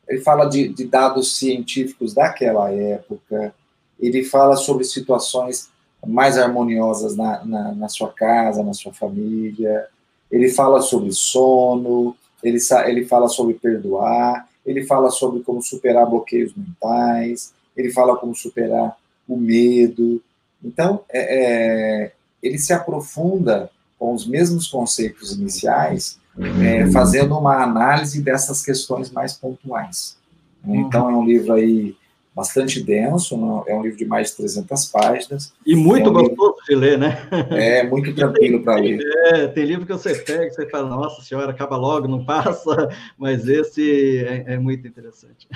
ele 0.08 0.20
fala 0.20 0.46
de, 0.46 0.68
de, 0.68 0.84
dados 0.84 1.36
científicos 1.36 2.14
daquela 2.14 2.70
época, 2.70 3.54
ele 3.98 4.22
fala 4.22 4.56
sobre 4.56 4.84
situações 4.84 5.68
mais 6.06 6.38
harmoniosas 6.38 7.16
na, 7.16 7.44
na, 7.44 7.74
na 7.74 7.88
sua 7.88 8.12
casa, 8.12 8.62
na 8.62 8.72
sua 8.72 8.92
família, 8.92 9.86
ele 10.30 10.48
fala 10.48 10.80
sobre 10.80 11.12
sono, 11.12 12.16
ele, 12.42 12.58
ele 12.86 13.04
fala 13.06 13.28
sobre 13.28 13.54
perdoar, 13.54 14.48
ele 14.64 14.84
fala 14.84 15.10
sobre 15.10 15.40
como 15.40 15.62
superar 15.62 16.08
bloqueios 16.08 16.52
mentais, 16.54 17.52
ele 17.76 17.92
fala 17.92 18.16
como 18.16 18.34
superar 18.34 18.96
o 19.28 19.36
medo. 19.36 20.22
Então, 20.62 21.00
é, 21.08 22.04
é, 22.04 22.12
ele 22.42 22.58
se 22.58 22.72
aprofunda 22.72 23.70
com 23.98 24.12
os 24.12 24.26
mesmos 24.26 24.66
conceitos 24.66 25.32
iniciais, 25.32 26.18
é, 26.38 26.86
fazendo 26.90 27.36
uma 27.38 27.62
análise 27.62 28.20
dessas 28.20 28.62
questões 28.62 29.10
mais 29.10 29.32
pontuais. 29.32 30.16
Uhum. 30.64 30.80
Então, 30.80 31.08
é 31.08 31.16
um 31.16 31.24
livro 31.24 31.54
aí 31.54 31.96
bastante 32.36 32.82
denso, 32.82 33.34
é 33.66 33.74
um 33.74 33.80
livro 33.80 33.96
de 33.96 34.04
mais 34.04 34.28
de 34.28 34.36
300 34.36 34.84
páginas. 34.86 35.54
E 35.64 35.74
muito 35.74 36.08
é 36.08 36.10
um 36.10 36.12
gostoso 36.12 36.36
livro, 36.36 36.64
de 36.68 36.74
ler, 36.74 36.98
né? 36.98 37.26
É, 37.50 37.82
muito 37.82 38.14
tranquilo 38.14 38.62
para 38.62 38.74
ler. 38.74 39.00
É, 39.28 39.46
tem 39.46 39.64
livro 39.64 39.86
que 39.86 39.92
você 39.94 40.14
pega, 40.14 40.52
você 40.52 40.68
fala, 40.68 40.86
nossa 40.86 41.22
senhora, 41.22 41.50
acaba 41.50 41.78
logo, 41.78 42.06
não 42.06 42.22
passa, 42.22 42.90
mas 43.16 43.48
esse 43.48 44.22
é, 44.22 44.52
é 44.52 44.58
muito 44.58 44.86
interessante. 44.86 45.48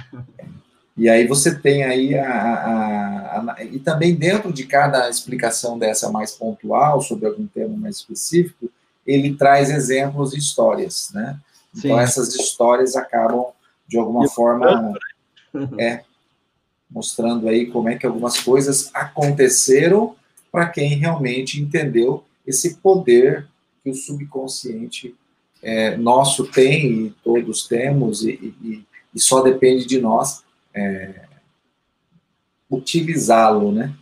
E 0.97 1.07
aí 1.07 1.27
você 1.27 1.55
tem 1.55 1.85
aí 1.85 2.17
a, 2.17 2.33
a, 2.33 3.55
a, 3.59 3.65
E 3.65 3.79
também 3.79 4.15
dentro 4.15 4.51
de 4.51 4.65
cada 4.65 5.11
explicação 5.11 5.79
dessa 5.79 6.11
mais 6.11 6.33
pontual, 6.33 7.03
sobre 7.03 7.27
algum 7.27 7.47
tema 7.47 7.77
mais 7.77 7.97
específico, 7.97 8.71
ele 9.07 9.35
traz 9.35 9.69
exemplos 9.69 10.33
e 10.33 10.39
histórias, 10.39 11.11
né? 11.13 11.39
Então, 11.77 11.91
Sim. 11.91 12.01
Essas 12.01 12.35
histórias 12.35 12.97
acabam, 12.97 13.49
de 13.87 13.99
alguma 13.99 14.27
forma, 14.29 14.95
é, 15.79 16.05
mostrando 16.91 17.49
aí 17.49 17.67
como 17.67 17.89
é 17.89 17.97
que 17.97 18.07
algumas 18.07 18.41
coisas 18.41 18.91
aconteceram 18.93 20.17
para 20.51 20.69
quem 20.69 20.97
realmente 20.97 21.61
entendeu 21.61 22.25
esse 22.47 22.77
poder 22.79 23.47
que 23.83 23.91
o 23.91 23.95
subconsciente 23.95 25.15
é, 25.63 25.97
nosso 25.97 26.47
tem 26.47 27.07
e 27.07 27.11
todos 27.23 27.69
temos 27.69 28.25
e, 28.25 28.55
e, 28.63 28.85
e 29.15 29.21
só 29.21 29.41
depende 29.43 29.87
de 29.87 30.01
nós 30.01 30.43
é, 30.75 31.27
utilizá-lo, 32.71 33.73
né? 33.73 33.95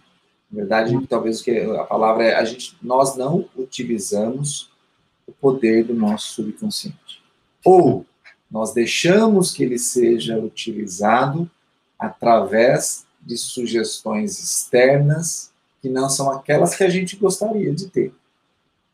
Na 0.50 0.60
verdade, 0.60 0.94
uhum. 0.94 1.04
talvez 1.04 1.42
que 1.42 1.50
a 1.50 1.84
palavra 1.84 2.24
é 2.24 2.34
a 2.34 2.44
gente, 2.44 2.76
nós 2.82 3.16
não 3.16 3.48
utilizamos 3.56 4.70
o 5.26 5.32
poder 5.32 5.84
do 5.84 5.94
nosso 5.94 6.34
subconsciente. 6.34 7.22
Ou 7.64 8.06
nós 8.50 8.72
deixamos 8.72 9.52
que 9.52 9.62
ele 9.62 9.78
seja 9.78 10.38
utilizado 10.38 11.50
através 11.98 13.06
de 13.20 13.36
sugestões 13.36 14.38
externas 14.38 15.52
que 15.80 15.88
não 15.88 16.08
são 16.08 16.30
aquelas 16.30 16.74
que 16.74 16.84
a 16.84 16.88
gente 16.88 17.16
gostaria 17.16 17.72
de 17.74 17.88
ter. 17.88 18.12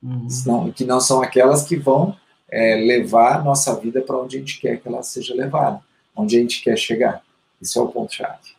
Uhum. 0.02 0.28
Não, 0.46 0.72
que 0.72 0.84
não 0.84 1.00
são 1.00 1.22
aquelas 1.22 1.64
que 1.64 1.76
vão 1.76 2.16
é, 2.50 2.76
levar 2.76 3.36
a 3.36 3.42
nossa 3.42 3.74
vida 3.78 4.00
para 4.02 4.18
onde 4.18 4.36
a 4.36 4.40
gente 4.40 4.60
quer 4.60 4.80
que 4.80 4.86
ela 4.86 5.02
seja 5.02 5.34
levada, 5.34 5.80
onde 6.14 6.36
a 6.36 6.40
gente 6.40 6.62
quer 6.62 6.76
chegar. 6.76 7.22
Isso 7.60 7.78
é 7.78 7.82
o 7.82 7.88
ponto-chave. 7.88 8.54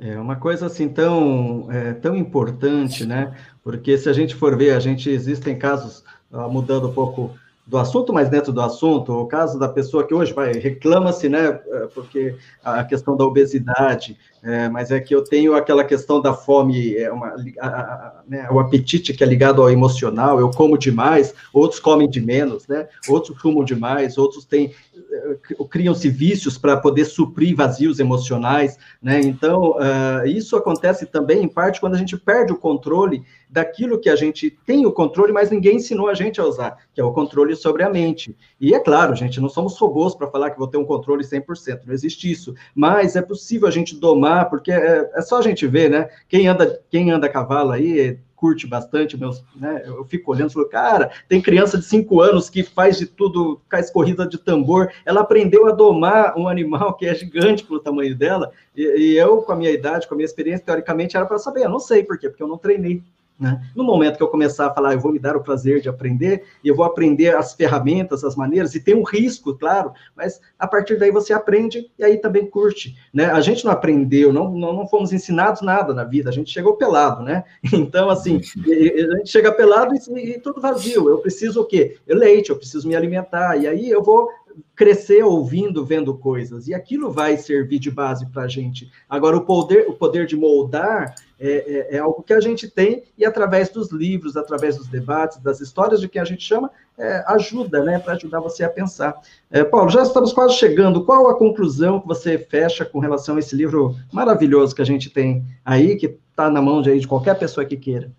É 0.00 0.18
uma 0.18 0.36
coisa 0.36 0.66
assim 0.66 0.88
tão, 0.88 1.70
é, 1.70 1.92
tão 1.92 2.16
importante, 2.16 3.04
né? 3.04 3.36
Porque 3.62 3.98
se 3.98 4.08
a 4.08 4.12
gente 4.12 4.34
for 4.34 4.56
ver, 4.56 4.74
a 4.74 4.80
gente 4.80 5.10
existem 5.10 5.58
casos, 5.58 6.02
uh, 6.32 6.48
mudando 6.48 6.88
um 6.88 6.92
pouco 6.92 7.34
do 7.70 7.78
assunto, 7.78 8.12
mas 8.12 8.28
dentro 8.28 8.52
do 8.52 8.60
assunto, 8.60 9.12
o 9.12 9.26
caso 9.28 9.56
da 9.56 9.68
pessoa 9.68 10.04
que 10.04 10.12
hoje 10.12 10.32
vai 10.32 10.52
reclama-se, 10.54 11.28
né, 11.28 11.60
é, 11.68 11.86
porque 11.94 12.34
a 12.64 12.82
questão 12.82 13.16
da 13.16 13.24
obesidade, 13.24 14.18
é, 14.42 14.68
mas 14.68 14.90
é 14.90 14.98
que 14.98 15.14
eu 15.14 15.22
tenho 15.22 15.54
aquela 15.54 15.84
questão 15.84 16.20
da 16.20 16.32
fome, 16.32 16.96
é 16.96 17.12
uma, 17.12 17.34
a, 17.60 17.66
a, 17.66 18.22
né, 18.26 18.48
o 18.50 18.58
apetite 18.58 19.12
que 19.12 19.22
é 19.22 19.26
ligado 19.26 19.60
ao 19.60 19.70
emocional, 19.70 20.40
eu 20.40 20.50
como 20.50 20.78
demais, 20.78 21.34
outros 21.52 21.78
comem 21.78 22.08
de 22.08 22.20
menos, 22.20 22.66
né, 22.66 22.88
outros 23.08 23.36
fumam 23.38 23.62
demais, 23.62 24.16
outros 24.16 24.44
têm, 24.44 24.72
é, 25.12 25.36
criam-se 25.68 26.08
vícios 26.08 26.56
para 26.56 26.76
poder 26.76 27.04
suprir 27.04 27.54
vazios 27.54 27.98
emocionais, 27.98 28.78
né, 29.02 29.20
então 29.20 29.72
uh, 29.72 30.26
isso 30.26 30.56
acontece 30.56 31.04
também, 31.06 31.42
em 31.42 31.48
parte, 31.48 31.80
quando 31.80 31.94
a 31.94 31.98
gente 31.98 32.16
perde 32.16 32.52
o 32.52 32.56
controle 32.56 33.22
daquilo 33.50 33.98
que 33.98 34.08
a 34.08 34.16
gente 34.16 34.50
tem 34.64 34.86
o 34.86 34.92
controle, 34.92 35.32
mas 35.32 35.50
ninguém 35.50 35.76
ensinou 35.76 36.08
a 36.08 36.14
gente 36.14 36.40
a 36.40 36.44
usar, 36.44 36.78
que 36.94 37.00
é 37.00 37.04
o 37.04 37.12
controle 37.12 37.56
sobre 37.56 37.82
a 37.82 37.90
mente. 37.90 38.36
E 38.60 38.72
é 38.72 38.78
claro, 38.78 39.16
gente, 39.16 39.40
não 39.40 39.48
somos 39.48 39.76
robôs 39.76 40.14
para 40.14 40.28
falar 40.28 40.50
que 40.50 40.58
vou 40.58 40.68
ter 40.68 40.76
um 40.76 40.84
controle 40.84 41.24
100%, 41.24 41.80
não 41.84 41.92
existe 41.92 42.30
isso, 42.30 42.54
mas 42.74 43.16
é 43.16 43.22
possível 43.22 43.66
a 43.66 43.70
gente 43.70 43.96
domar, 43.96 44.29
porque 44.44 44.72
é, 44.72 45.10
é 45.14 45.20
só 45.20 45.38
a 45.38 45.42
gente 45.42 45.66
ver, 45.66 45.90
né? 45.90 46.08
Quem 46.28 46.48
anda, 46.48 46.80
quem 46.90 47.10
anda 47.10 47.26
a 47.26 47.30
cavalo 47.30 47.70
aí 47.72 48.18
curte 48.40 48.66
bastante, 48.66 49.18
meus, 49.18 49.44
né? 49.54 49.82
Eu 49.84 50.02
fico 50.06 50.32
olhando 50.32 50.48
e 50.50 50.54
falo, 50.54 50.68
cara, 50.68 51.10
tem 51.28 51.42
criança 51.42 51.76
de 51.76 51.84
5 51.84 52.22
anos 52.22 52.48
que 52.48 52.62
faz 52.62 52.96
de 52.96 53.04
tudo, 53.04 53.60
faz 53.70 53.90
corrida 53.90 54.26
de 54.26 54.38
tambor, 54.38 54.90
ela 55.04 55.20
aprendeu 55.20 55.68
a 55.68 55.72
domar 55.72 56.34
um 56.38 56.48
animal 56.48 56.94
que 56.94 57.04
é 57.04 57.14
gigante 57.14 57.62
pelo 57.62 57.80
tamanho 57.80 58.16
dela, 58.16 58.50
e, 58.74 58.82
e 58.82 59.18
eu, 59.18 59.42
com 59.42 59.52
a 59.52 59.56
minha 59.56 59.70
idade, 59.70 60.08
com 60.08 60.14
a 60.14 60.16
minha 60.16 60.24
experiência, 60.24 60.64
teoricamente, 60.64 61.18
era 61.18 61.26
para 61.26 61.38
saber, 61.38 61.64
eu 61.64 61.68
não 61.68 61.78
sei 61.78 62.02
por 62.02 62.18
quê, 62.18 62.30
porque 62.30 62.42
eu 62.42 62.48
não 62.48 62.56
treinei. 62.56 63.02
Né? 63.40 63.58
No 63.74 63.82
momento 63.82 64.18
que 64.18 64.22
eu 64.22 64.28
começar 64.28 64.66
a 64.66 64.74
falar, 64.74 64.92
eu 64.92 65.00
vou 65.00 65.10
me 65.10 65.18
dar 65.18 65.34
o 65.34 65.42
prazer 65.42 65.80
de 65.80 65.88
aprender, 65.88 66.44
e 66.62 66.68
eu 66.68 66.76
vou 66.76 66.84
aprender 66.84 67.34
as 67.34 67.54
ferramentas, 67.54 68.22
as 68.22 68.36
maneiras, 68.36 68.74
e 68.74 68.80
tem 68.80 68.94
um 68.94 69.02
risco, 69.02 69.56
claro, 69.56 69.92
mas 70.14 70.40
a 70.58 70.68
partir 70.68 70.98
daí 70.98 71.10
você 71.10 71.32
aprende 71.32 71.90
e 71.98 72.04
aí 72.04 72.18
também 72.18 72.44
curte. 72.44 72.94
Né? 73.14 73.24
A 73.24 73.40
gente 73.40 73.64
não 73.64 73.72
aprendeu, 73.72 74.30
não, 74.30 74.50
não, 74.50 74.74
não 74.74 74.86
fomos 74.86 75.10
ensinados 75.10 75.62
nada 75.62 75.94
na 75.94 76.04
vida, 76.04 76.28
a 76.28 76.32
gente 76.32 76.50
chegou 76.50 76.76
pelado, 76.76 77.22
né? 77.22 77.44
Então, 77.80 78.10
assim, 78.10 78.36
a 78.36 79.16
gente 79.16 79.30
chega 79.30 79.50
pelado 79.50 79.94
e, 79.94 80.18
e 80.18 80.38
tudo 80.38 80.60
vazio. 80.60 81.08
Eu 81.08 81.18
preciso 81.18 81.62
o 81.62 81.64
quê? 81.64 81.96
Leite, 82.06 82.50
eu 82.50 82.56
preciso 82.56 82.86
me 82.86 82.94
alimentar, 82.94 83.56
e 83.56 83.66
aí 83.66 83.88
eu 83.88 84.02
vou 84.02 84.28
crescer 84.74 85.22
ouvindo, 85.22 85.84
vendo 85.84 86.14
coisas, 86.14 86.68
e 86.68 86.74
aquilo 86.74 87.10
vai 87.10 87.36
servir 87.36 87.78
de 87.78 87.90
base 87.90 88.26
para 88.30 88.42
a 88.42 88.48
gente. 88.48 88.90
Agora, 89.08 89.36
o 89.36 89.44
poder, 89.44 89.86
o 89.88 89.92
poder 89.92 90.26
de 90.26 90.36
moldar 90.36 91.14
é, 91.38 91.48
é, 91.50 91.96
é, 91.96 91.98
algo 91.98 92.22
que 92.22 92.32
a 92.32 92.40
gente 92.40 92.68
tem, 92.68 93.04
e 93.16 93.24
através 93.24 93.70
dos 93.70 93.90
livros, 93.90 94.36
através 94.36 94.76
dos 94.76 94.88
debates, 94.88 95.38
das 95.38 95.60
histórias 95.60 96.00
de 96.00 96.08
quem 96.08 96.20
a 96.20 96.24
gente 96.24 96.42
chama, 96.42 96.70
é, 96.98 97.24
ajuda, 97.28 97.82
né, 97.82 97.98
para 97.98 98.12
ajudar 98.12 98.40
você 98.40 98.62
a 98.62 98.68
pensar. 98.68 99.14
É, 99.50 99.64
Paulo, 99.64 99.88
já 99.88 100.02
estamos 100.02 100.32
quase 100.32 100.54
chegando. 100.54 101.04
Qual 101.04 101.30
a 101.30 101.38
conclusão 101.38 102.00
que 102.00 102.06
você 102.06 102.38
fecha 102.38 102.84
com 102.84 102.98
relação 102.98 103.36
a 103.36 103.38
esse 103.38 103.56
livro 103.56 103.96
maravilhoso 104.12 104.74
que 104.74 104.82
a 104.82 104.86
gente 104.86 105.08
tem 105.08 105.44
aí, 105.64 105.96
que 105.96 106.18
está 106.30 106.50
na 106.50 106.60
mão 106.60 106.82
de, 106.82 106.90
aí, 106.90 107.00
de 107.00 107.08
qualquer 107.08 107.38
pessoa 107.38 107.64
que 107.64 107.76
queira? 107.76 108.12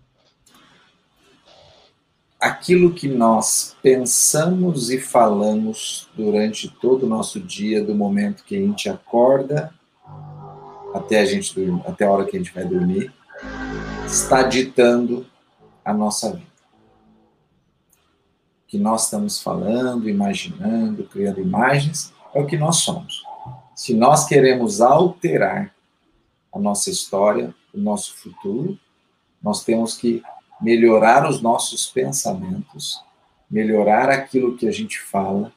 Aquilo 2.42 2.92
que 2.92 3.06
nós 3.06 3.76
pensamos 3.80 4.90
e 4.90 4.98
falamos 4.98 6.08
durante 6.12 6.68
todo 6.68 7.06
o 7.06 7.08
nosso 7.08 7.38
dia, 7.38 7.84
do 7.84 7.94
momento 7.94 8.42
que 8.42 8.56
a 8.56 8.60
gente 8.60 8.88
acorda 8.88 9.72
até 10.92 11.20
a 11.20 11.24
gente 11.24 11.54
até 11.86 12.04
a 12.04 12.10
hora 12.10 12.24
que 12.24 12.36
a 12.36 12.40
gente 12.40 12.52
vai 12.52 12.64
dormir, 12.64 13.12
está 14.04 14.42
ditando 14.42 15.24
a 15.84 15.94
nossa 15.94 16.32
vida. 16.32 16.52
O 18.64 18.66
que 18.66 18.76
nós 18.76 19.04
estamos 19.04 19.40
falando, 19.40 20.08
imaginando, 20.08 21.04
criando 21.04 21.40
imagens, 21.40 22.12
é 22.34 22.40
o 22.40 22.46
que 22.46 22.56
nós 22.56 22.78
somos. 22.78 23.22
Se 23.72 23.94
nós 23.94 24.26
queremos 24.26 24.80
alterar 24.80 25.72
a 26.52 26.58
nossa 26.58 26.90
história, 26.90 27.54
o 27.72 27.78
nosso 27.78 28.16
futuro, 28.16 28.76
nós 29.40 29.62
temos 29.62 29.96
que 29.96 30.20
melhorar 30.62 31.28
os 31.28 31.42
nossos 31.42 31.86
pensamentos, 31.88 33.02
melhorar 33.50 34.08
aquilo 34.08 34.56
que 34.56 34.66
a 34.68 34.70
gente 34.70 35.00
fala, 35.00 35.52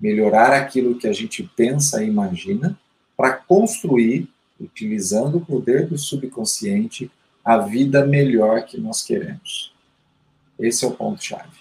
melhorar 0.00 0.52
aquilo 0.52 0.96
que 0.96 1.08
a 1.08 1.12
gente 1.12 1.42
pensa 1.56 2.02
e 2.02 2.06
imagina, 2.06 2.78
para 3.16 3.32
construir, 3.32 4.28
utilizando 4.60 5.38
o 5.38 5.44
poder 5.44 5.86
do 5.88 5.98
subconsciente, 5.98 7.10
a 7.44 7.58
vida 7.58 8.06
melhor 8.06 8.64
que 8.64 8.78
nós 8.78 9.02
queremos. 9.02 9.74
Esse 10.58 10.84
é 10.84 10.88
o 10.88 10.92
ponto-chave. 10.92 11.58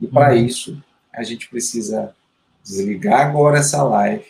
E 0.00 0.06
para 0.06 0.34
uhum. 0.34 0.44
isso, 0.44 0.82
a 1.12 1.22
gente 1.22 1.48
precisa 1.48 2.14
desligar 2.62 3.26
agora 3.26 3.58
essa 3.58 3.82
live, 3.82 4.26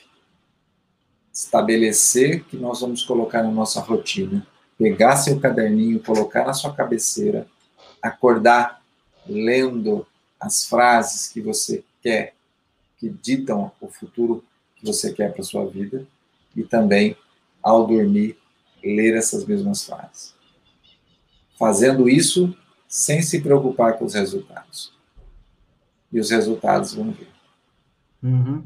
estabelecer 1.32 2.44
que 2.44 2.56
nós 2.56 2.80
vamos 2.80 3.04
colocar 3.04 3.42
na 3.42 3.50
nossa 3.50 3.80
rotina, 3.80 4.46
pegar 4.78 5.16
seu 5.16 5.40
caderninho, 5.40 6.00
colocar 6.00 6.44
na 6.44 6.52
sua 6.52 6.72
cabeceira, 6.72 7.46
acordar 8.02 8.82
lendo 9.26 10.06
as 10.38 10.64
frases 10.64 11.28
que 11.28 11.40
você 11.40 11.84
quer, 12.02 12.34
que 12.98 13.08
ditam 13.08 13.70
o 13.80 13.88
futuro 13.88 14.44
que 14.76 14.86
você 14.86 15.12
quer 15.12 15.32
para 15.32 15.44
sua 15.44 15.66
vida, 15.66 16.06
e 16.56 16.62
também, 16.62 17.16
ao 17.62 17.86
dormir, 17.86 18.38
ler 18.82 19.14
essas 19.14 19.44
mesmas 19.44 19.84
frases. 19.84 20.34
Fazendo 21.58 22.08
isso 22.08 22.56
sem 22.88 23.22
se 23.22 23.40
preocupar 23.40 23.98
com 23.98 24.04
os 24.04 24.14
resultados. 24.14 24.92
E 26.10 26.18
os 26.18 26.30
resultados 26.30 26.94
vão 26.94 27.12
vir. 27.12 27.28
Uhum. 28.22 28.64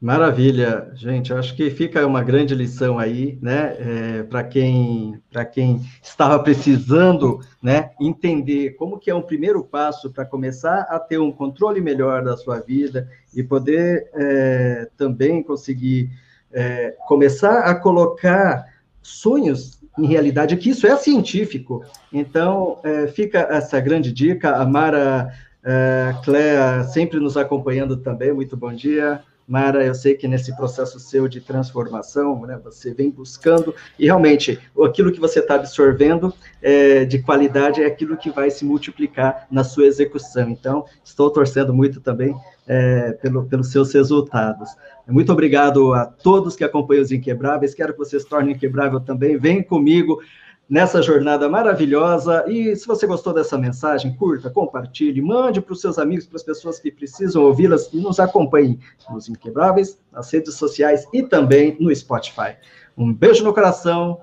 Maravilha, 0.00 0.92
gente. 0.94 1.32
Acho 1.32 1.56
que 1.56 1.70
fica 1.70 2.06
uma 2.06 2.22
grande 2.22 2.54
lição 2.54 3.00
aí, 3.00 3.36
né, 3.42 3.76
é, 3.80 4.22
para 4.22 4.44
quem 4.44 5.20
para 5.28 5.44
quem 5.44 5.84
estava 6.00 6.38
precisando, 6.38 7.40
né, 7.60 7.90
entender 8.00 8.76
como 8.76 8.96
que 8.96 9.10
é 9.10 9.14
um 9.14 9.22
primeiro 9.22 9.64
passo 9.64 10.12
para 10.12 10.24
começar 10.24 10.82
a 10.82 11.00
ter 11.00 11.18
um 11.18 11.32
controle 11.32 11.80
melhor 11.80 12.22
da 12.22 12.36
sua 12.36 12.60
vida 12.60 13.08
e 13.34 13.42
poder 13.42 14.08
é, 14.14 14.88
também 14.96 15.42
conseguir 15.42 16.10
é, 16.52 16.94
começar 17.08 17.60
a 17.64 17.74
colocar 17.74 18.66
sonhos 19.02 19.80
em 19.98 20.06
realidade, 20.06 20.56
que 20.56 20.70
isso 20.70 20.86
é 20.86 20.96
científico. 20.96 21.84
Então, 22.12 22.78
é, 22.84 23.08
fica 23.08 23.40
essa 23.50 23.80
grande 23.80 24.12
dica. 24.12 24.54
A 24.54 24.64
Mara 24.64 25.32
é, 25.64 26.14
Cléa 26.24 26.84
sempre 26.84 27.18
nos 27.18 27.36
acompanhando 27.36 27.96
também. 27.96 28.32
Muito 28.32 28.56
bom 28.56 28.72
dia. 28.72 29.20
Mara, 29.48 29.82
eu 29.82 29.94
sei 29.94 30.14
que 30.14 30.28
nesse 30.28 30.54
processo 30.54 31.00
seu 31.00 31.26
de 31.26 31.40
transformação, 31.40 32.38
né, 32.42 32.60
você 32.62 32.92
vem 32.92 33.08
buscando, 33.08 33.74
e 33.98 34.04
realmente, 34.04 34.60
aquilo 34.84 35.10
que 35.10 35.18
você 35.18 35.38
está 35.38 35.54
absorvendo 35.54 36.34
é, 36.60 37.06
de 37.06 37.18
qualidade 37.20 37.82
é 37.82 37.86
aquilo 37.86 38.18
que 38.18 38.28
vai 38.28 38.50
se 38.50 38.62
multiplicar 38.62 39.46
na 39.50 39.64
sua 39.64 39.86
execução. 39.86 40.50
Então, 40.50 40.84
estou 41.02 41.30
torcendo 41.30 41.72
muito 41.72 41.98
também 41.98 42.36
é, 42.66 43.12
pelo, 43.12 43.46
pelos 43.46 43.72
seus 43.72 43.90
resultados. 43.94 44.68
Muito 45.08 45.32
obrigado 45.32 45.94
a 45.94 46.04
todos 46.04 46.54
que 46.54 46.62
acompanham 46.62 47.02
os 47.02 47.10
Inquebráveis, 47.10 47.72
quero 47.72 47.94
que 47.94 47.98
vocês 47.98 48.24
tornem 48.24 48.54
inquebrável 48.54 49.00
também, 49.00 49.38
vem 49.38 49.62
comigo, 49.62 50.20
nessa 50.68 51.00
jornada 51.00 51.48
maravilhosa. 51.48 52.44
E 52.48 52.76
se 52.76 52.86
você 52.86 53.06
gostou 53.06 53.32
dessa 53.32 53.56
mensagem, 53.56 54.14
curta, 54.14 54.50
compartilhe, 54.50 55.22
mande 55.22 55.60
para 55.60 55.72
os 55.72 55.80
seus 55.80 55.98
amigos, 55.98 56.26
para 56.26 56.36
as 56.36 56.42
pessoas 56.42 56.78
que 56.78 56.90
precisam 56.90 57.44
ouvi-las 57.44 57.92
e 57.92 57.96
nos 57.96 58.20
acompanhe 58.20 58.78
nos 59.10 59.28
Inquebráveis, 59.28 59.98
nas 60.12 60.30
redes 60.30 60.54
sociais 60.54 61.06
e 61.12 61.22
também 61.22 61.76
no 61.80 61.94
Spotify. 61.94 62.56
Um 62.96 63.14
beijo 63.14 63.44
no 63.44 63.54
coração, 63.54 64.20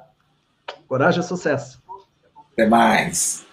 coragem 0.87 1.21
e 1.21 1.23
sucesso. 1.23 1.81
Até 2.53 2.67
mais. 2.67 3.45